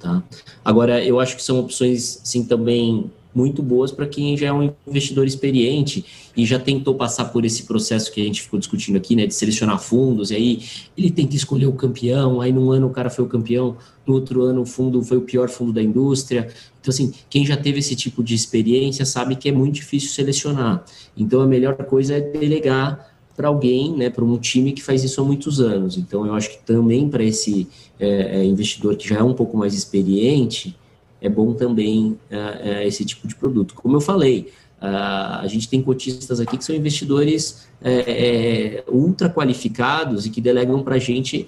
tá? 0.00 0.22
Agora, 0.64 1.04
eu 1.04 1.20
acho 1.20 1.36
que 1.36 1.42
são 1.42 1.60
opções 1.60 2.20
sim 2.24 2.44
também 2.44 3.10
muito 3.38 3.62
boas 3.62 3.92
para 3.92 4.04
quem 4.06 4.36
já 4.36 4.48
é 4.48 4.52
um 4.52 4.72
investidor 4.86 5.24
experiente 5.24 6.04
e 6.36 6.44
já 6.44 6.58
tentou 6.58 6.96
passar 6.96 7.26
por 7.26 7.44
esse 7.44 7.62
processo 7.62 8.10
que 8.12 8.20
a 8.20 8.24
gente 8.24 8.42
ficou 8.42 8.58
discutindo 8.58 8.96
aqui, 8.96 9.14
né, 9.14 9.26
de 9.26 9.34
selecionar 9.34 9.78
fundos, 9.78 10.32
e 10.32 10.34
aí 10.34 10.62
ele 10.96 11.10
tem 11.10 11.24
que 11.24 11.36
escolher 11.36 11.66
o 11.66 11.72
campeão, 11.72 12.40
aí 12.40 12.52
num 12.52 12.72
ano 12.72 12.88
o 12.88 12.90
cara 12.90 13.08
foi 13.08 13.24
o 13.24 13.28
campeão, 13.28 13.76
no 14.04 14.14
outro 14.14 14.42
ano 14.42 14.62
o 14.62 14.66
fundo 14.66 15.00
foi 15.02 15.18
o 15.18 15.20
pior 15.20 15.48
fundo 15.48 15.72
da 15.72 15.82
indústria. 15.82 16.48
Então, 16.80 16.90
assim, 16.90 17.12
quem 17.30 17.46
já 17.46 17.56
teve 17.56 17.78
esse 17.78 17.94
tipo 17.94 18.24
de 18.24 18.34
experiência 18.34 19.04
sabe 19.04 19.36
que 19.36 19.48
é 19.48 19.52
muito 19.52 19.76
difícil 19.76 20.10
selecionar. 20.10 20.84
Então, 21.16 21.40
a 21.40 21.46
melhor 21.46 21.76
coisa 21.76 22.14
é 22.14 22.20
delegar 22.20 23.14
para 23.36 23.46
alguém, 23.46 23.94
né, 23.96 24.10
para 24.10 24.24
um 24.24 24.36
time 24.36 24.72
que 24.72 24.82
faz 24.82 25.04
isso 25.04 25.20
há 25.20 25.24
muitos 25.24 25.60
anos. 25.60 25.96
Então, 25.96 26.26
eu 26.26 26.34
acho 26.34 26.50
que 26.50 26.58
também 26.64 27.08
para 27.08 27.22
esse 27.22 27.68
é, 28.00 28.44
investidor 28.44 28.96
que 28.96 29.08
já 29.08 29.18
é 29.18 29.22
um 29.22 29.34
pouco 29.34 29.56
mais 29.56 29.74
experiente, 29.74 30.76
é 31.20 31.28
bom 31.28 31.54
também 31.54 32.18
uh, 32.30 32.82
esse 32.84 33.04
tipo 33.04 33.26
de 33.26 33.34
produto. 33.34 33.74
Como 33.74 33.96
eu 33.96 34.00
falei, 34.00 34.52
uh, 34.80 35.40
a 35.40 35.46
gente 35.46 35.68
tem 35.68 35.82
cotistas 35.82 36.40
aqui 36.40 36.56
que 36.56 36.64
são 36.64 36.74
investidores 36.74 37.68
é, 37.82 38.82
ultra 38.88 39.28
qualificados 39.28 40.26
e 40.26 40.30
que 40.30 40.40
delegam 40.40 40.82
para 40.82 40.96
a 40.96 40.98
gente 40.98 41.46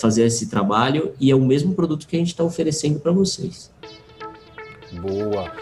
fazer 0.00 0.24
esse 0.24 0.48
trabalho 0.48 1.12
e 1.20 1.30
é 1.30 1.36
o 1.36 1.40
mesmo 1.40 1.72
produto 1.72 2.04
que 2.08 2.16
a 2.16 2.18
gente 2.18 2.28
está 2.28 2.42
oferecendo 2.42 2.98
para 2.98 3.12
vocês. 3.12 3.70
Boa. 5.00 5.52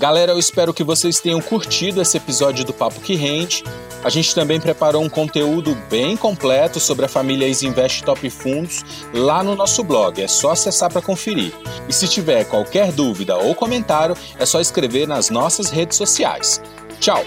Galera, 0.00 0.32
eu 0.32 0.38
espero 0.38 0.72
que 0.72 0.82
vocês 0.82 1.20
tenham 1.20 1.42
curtido 1.42 2.00
esse 2.00 2.16
episódio 2.16 2.64
do 2.64 2.72
Papo 2.72 3.00
que 3.00 3.14
Rende. 3.14 3.62
A 4.02 4.08
gente 4.08 4.34
também 4.34 4.58
preparou 4.58 5.04
um 5.04 5.10
conteúdo 5.10 5.76
bem 5.90 6.16
completo 6.16 6.80
sobre 6.80 7.04
a 7.04 7.08
família 7.08 7.46
Isinvest 7.46 8.02
Top 8.02 8.30
Fundos 8.30 8.82
lá 9.12 9.42
no 9.42 9.54
nosso 9.54 9.84
blog, 9.84 10.22
é 10.22 10.26
só 10.26 10.52
acessar 10.52 10.90
para 10.90 11.02
conferir. 11.02 11.52
E 11.86 11.92
se 11.92 12.08
tiver 12.08 12.46
qualquer 12.46 12.92
dúvida 12.92 13.36
ou 13.36 13.54
comentário, 13.54 14.16
é 14.38 14.46
só 14.46 14.58
escrever 14.58 15.06
nas 15.06 15.28
nossas 15.28 15.68
redes 15.68 15.98
sociais. 15.98 16.62
Tchau! 16.98 17.22